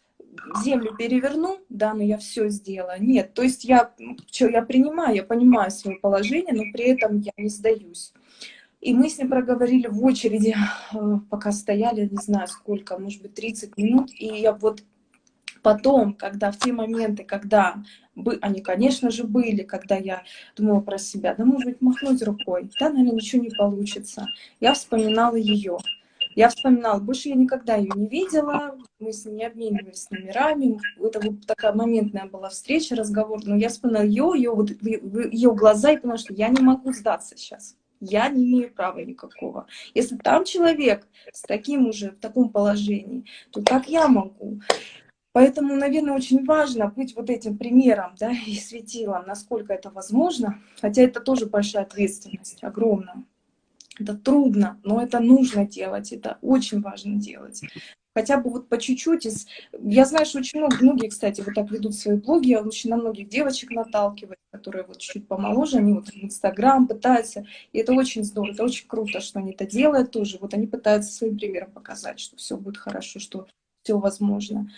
[0.64, 3.02] землю переверну, да, но я все сделаю.
[3.04, 3.92] Нет, то есть я,
[4.32, 8.14] что, я принимаю, я понимаю свое положение, но при этом я не сдаюсь.
[8.82, 10.56] И мы с ним проговорили в очереди,
[11.30, 14.12] пока стояли, не знаю сколько, может быть, 30 минут.
[14.12, 14.84] И я вот
[15.64, 17.84] потом, когда в те моменты, когда
[18.16, 20.24] бы, они, конечно же, были, когда я
[20.56, 24.28] думала про себя, да, может быть, махнуть рукой, да, наверное, ничего не получится.
[24.60, 25.78] Я вспоминала ее.
[26.36, 31.20] Я вспоминала, больше я никогда ее не видела, мы с ней не обменивались номерами, это
[31.20, 35.98] вот такая моментная была встреча, разговор, но я вспоминала ее, ее, вот, ее глаза и
[35.98, 39.68] поняла, что я не могу сдаться сейчас я не имею права никакого.
[39.94, 44.60] Если там человек с таким уже, в таком положении, то как я могу?
[45.34, 50.60] Поэтому, наверное, очень важно быть вот этим примером да, и светилом, насколько это возможно.
[50.80, 53.24] Хотя это тоже большая ответственность, огромная.
[54.00, 57.62] Это трудно, но это нужно делать, это очень важно делать.
[58.16, 59.26] Хотя бы вот по чуть-чуть.
[59.26, 59.48] Из...
[59.80, 62.98] Я знаю, что очень много, многие, кстати, вот так ведут свои блоги, я очень на
[62.98, 68.24] многих девочек наталкиваю, которые вот чуть помоложе, они вот в Инстаграм пытаются, и это очень
[68.24, 70.38] здорово, это очень круто, что они это делают тоже.
[70.40, 73.48] Вот они пытаются своим примером показать, что все будет хорошо, что
[73.84, 74.70] все возможно.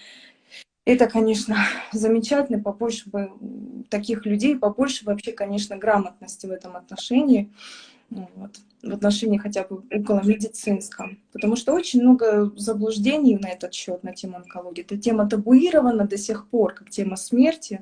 [0.85, 1.57] Это, конечно,
[1.91, 3.31] замечательно, побольше бы
[3.89, 7.51] таких людей, побольше вообще, конечно, грамотности в этом отношении,
[8.11, 8.51] ну вот,
[8.83, 11.19] в отношении хотя бы около медицинском.
[11.33, 14.81] Потому что очень много заблуждений на этот счет, на тему онкологии.
[14.81, 17.81] Эта тема табуирована до сих пор, как тема смерти.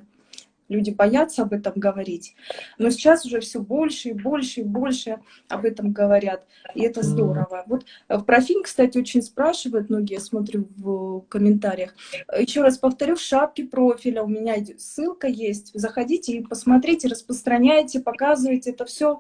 [0.73, 2.35] Люди боятся об этом говорить.
[2.79, 6.47] Но сейчас уже все больше и больше и больше об этом говорят.
[6.73, 7.63] И это здорово.
[7.67, 11.93] Вот э, про фильм, кстати, очень спрашивают многие, я смотрю в комментариях.
[12.35, 15.71] Еще раз повторю, в шапке профиля у меня ссылка есть.
[15.73, 18.71] Заходите и посмотрите, распространяйте, показывайте.
[18.71, 19.19] Это все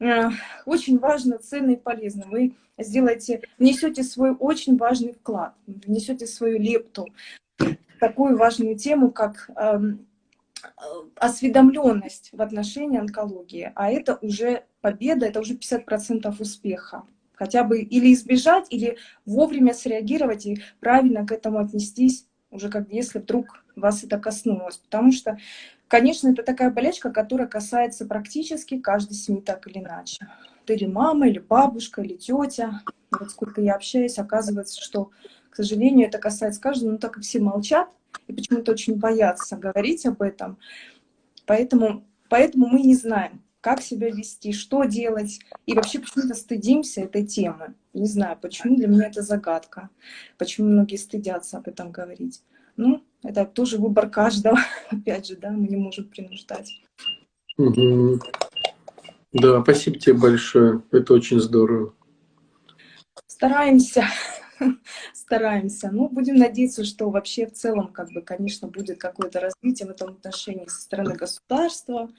[0.00, 0.28] э,
[0.66, 2.26] очень важно, ценно и полезно.
[2.28, 7.06] Вы сделаете, внесете свой очень важный вклад, внесете свою лепту
[8.00, 10.06] такую важную тему, как эм,
[11.16, 17.04] осведомленность в отношении онкологии, а это уже победа, это уже 50% успеха.
[17.34, 23.18] Хотя бы или избежать, или вовремя среагировать и правильно к этому отнестись, уже как если
[23.18, 24.76] вдруг вас это коснулось.
[24.76, 25.38] Потому что,
[25.88, 30.26] конечно, это такая болячка, которая касается практически каждой семьи так или иначе.
[30.66, 32.82] Ты или мама, или бабушка, или тетя.
[33.10, 35.10] Вот сколько я общаюсь, оказывается, что,
[35.50, 37.88] к сожалению, это касается каждого, но так как все молчат,
[38.26, 40.58] и почему-то очень боятся говорить об этом.
[41.46, 45.40] Поэтому, поэтому мы не знаем, как себя вести, что делать.
[45.66, 47.74] И вообще почему-то стыдимся этой темы.
[47.92, 49.90] Не знаю, почему для меня это загадка.
[50.38, 52.42] Почему многие стыдятся об этом говорить.
[52.76, 54.58] Ну, это тоже выбор каждого.
[54.90, 56.72] Опять же, да, мы не можем принуждать.
[59.32, 60.82] Да, спасибо тебе большое.
[60.90, 61.94] Это очень здорово.
[63.26, 64.04] Стараемся.
[65.14, 65.90] стараемся.
[65.90, 70.10] Ну, будем надеяться, что вообще в целом, как бы, конечно, будет какое-то развитие в этом
[70.10, 72.10] отношении со стороны государства,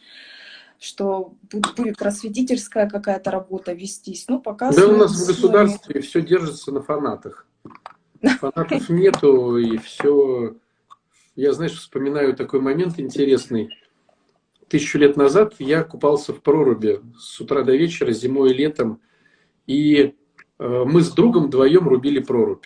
[0.79, 4.25] что будет просветительская какая-то работа вестись.
[4.27, 4.71] Ну, пока...
[4.71, 6.01] Да, у нас в государстве мы...
[6.01, 7.47] все держится на фанатах.
[8.39, 10.55] Фанатов нету, и все...
[11.35, 13.69] Я, знаешь, вспоминаю такой момент интересный.
[14.67, 19.01] Тысячу лет назад я купался в проруби с утра до вечера, зимой и летом.
[19.67, 20.15] И
[20.61, 22.65] мы с другом вдвоем рубили прорубь.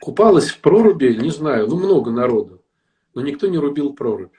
[0.00, 2.62] Купалось в проруби, не знаю, ну много народу,
[3.14, 4.34] но никто не рубил прорубь.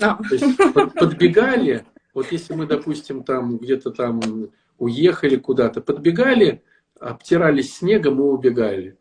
[0.00, 0.16] А.
[0.16, 0.56] То есть
[0.94, 4.20] подбегали, вот если мы, допустим, там где-то там
[4.76, 6.62] уехали куда-то, подбегали,
[7.00, 8.98] обтирались снегом и убегали.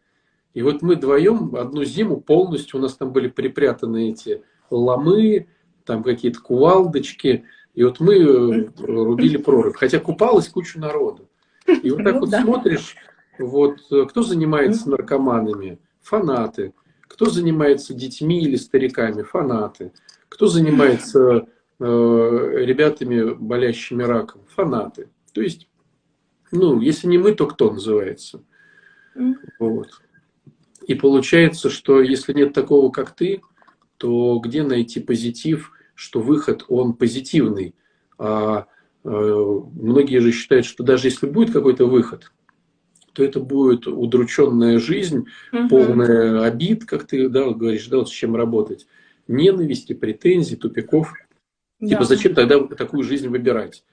[0.54, 5.48] И вот мы вдвоем одну зиму полностью, у нас там были припрятаны эти ломы,
[5.86, 7.46] там какие-то кувалдочки.
[7.74, 9.76] И вот мы э, рубили прорубь.
[9.76, 11.27] Хотя купалось кучу народу.
[11.68, 12.42] И вот так ну, вот да.
[12.42, 12.96] смотришь,
[13.40, 15.80] вот э, кто занимается наркоманами?
[16.02, 16.74] Фанаты.
[17.02, 19.24] Кто занимается детьми или стариками?
[19.24, 19.92] Фанаты.
[20.30, 21.48] Кто занимается
[21.80, 24.42] э, ребятами, болящими раком?
[24.56, 25.10] Фанаты.
[25.34, 25.68] То есть,
[26.52, 28.44] ну, если не мы, то кто называется?
[29.60, 29.90] Вот.
[30.88, 33.42] И получается, что если нет такого, как ты,
[33.98, 37.76] то где найти позитив, что выход, он позитивный?
[38.18, 38.68] А
[39.08, 42.32] многие же считают, что даже если будет какой-то выход,
[43.14, 45.70] то это будет удрученная жизнь, угу.
[45.70, 48.86] полная обид, как ты да, говоришь, да, вот с чем работать,
[49.28, 51.14] ненависти, претензий, тупиков.
[51.80, 51.88] Да.
[51.88, 53.84] Типа зачем тогда такую жизнь выбирать?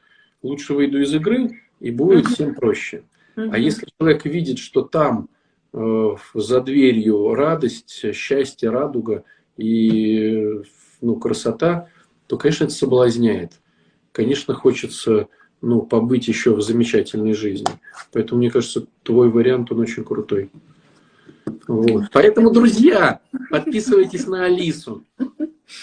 [0.43, 2.35] Лучше выйду из игры, и будет угу.
[2.35, 3.05] всем проще.
[3.37, 3.51] Угу.
[3.53, 5.29] А если человек видит, что там
[5.73, 9.25] э, за дверью радость, счастье, радуга
[9.57, 10.61] и
[11.01, 11.89] ну, красота,
[12.27, 13.61] то, конечно, это соблазняет.
[14.15, 15.27] Конечно, хочется
[15.61, 17.67] ну, побыть еще в замечательной жизни.
[18.13, 20.51] Поэтому, мне кажется, твой вариант, он очень крутой.
[21.67, 22.05] Вот.
[22.13, 23.19] Поэтому, друзья,
[23.51, 25.05] подписывайтесь на Алису.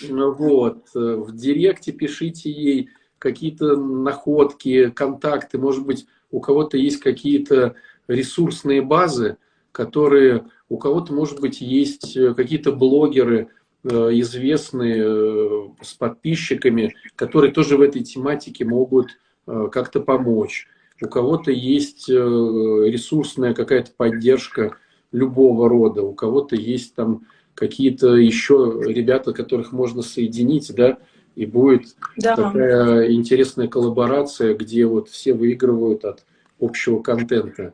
[0.10, 0.86] Вот.
[0.94, 5.58] В директе пишите ей какие-то находки, контакты.
[5.58, 7.76] Может быть, у кого-то есть какие-то
[8.08, 9.36] ресурсные базы,
[9.74, 13.48] которые у кого-то, может быть, есть какие-то блогеры, э,
[13.90, 19.18] известные э, с подписчиками, которые тоже в этой тематике могут
[19.48, 20.68] Э, как-то помочь.
[21.02, 24.78] У кого-то есть э, ресурсная какая-то поддержка
[25.12, 27.26] любого рода, у кого-то есть там
[27.56, 31.00] какие-то еще ребята, которых можно соединить, да,
[31.36, 32.36] и будет да.
[32.36, 36.24] такая интересная коллаборация, где вот все выигрывают от
[36.60, 37.74] общего контента.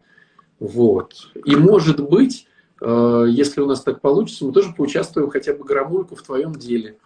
[0.59, 1.13] Вот.
[1.45, 6.15] И может быть, э, если у нас так получится, мы тоже поучаствуем хотя бы грамульку
[6.15, 6.97] в твоем деле.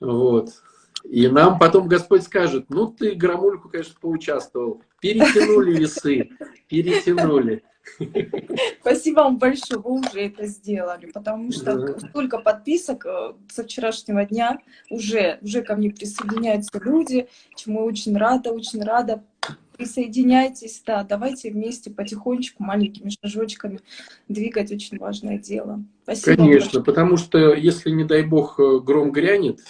[0.00, 0.50] Вот.
[1.04, 4.82] И нам потом Господь скажет, ну ты, Громульку, конечно, поучаствовал.
[5.00, 6.30] Перетянули весы,
[6.68, 7.62] перетянули.
[8.80, 11.98] Спасибо вам большое, вы уже это сделали, потому что да.
[12.08, 14.58] столько подписок э, со вчерашнего дня
[14.90, 19.24] уже, уже ко мне присоединяются люди, чему я очень рада, очень рада.
[19.78, 23.78] Присоединяйтесь, да, давайте вместе потихонечку, маленькими шажочками
[24.26, 25.84] двигать очень важное дело.
[26.02, 29.60] Спасибо Конечно, потому что если, не дай бог, э, гром грянет,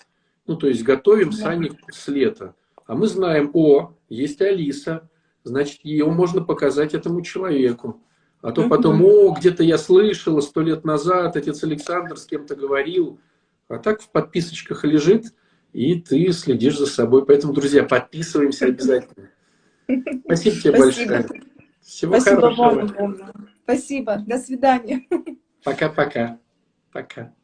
[0.46, 2.54] ну, то есть готовим сани с лета.
[2.86, 5.10] А мы знаем, о, есть Алиса,
[5.44, 8.00] значит, ее можно показать этому человеку.
[8.40, 13.20] А то потом, о, где-то я слышала сто лет назад, отец Александр с кем-то говорил.
[13.68, 15.34] А так в подписочках лежит,
[15.74, 17.26] и ты следишь за собой.
[17.26, 19.28] Поэтому, друзья, подписываемся обязательно.
[20.24, 20.78] Спасибо тебе Спасибо.
[20.78, 21.28] большое.
[21.80, 22.86] Всего Спасибо хорошего.
[22.98, 23.34] Вам,
[23.64, 24.16] Спасибо.
[24.26, 25.06] До свидания.
[25.64, 26.38] Пока-пока.
[26.92, 27.22] Пока.
[27.22, 27.24] -пока.
[27.24, 27.37] Пока.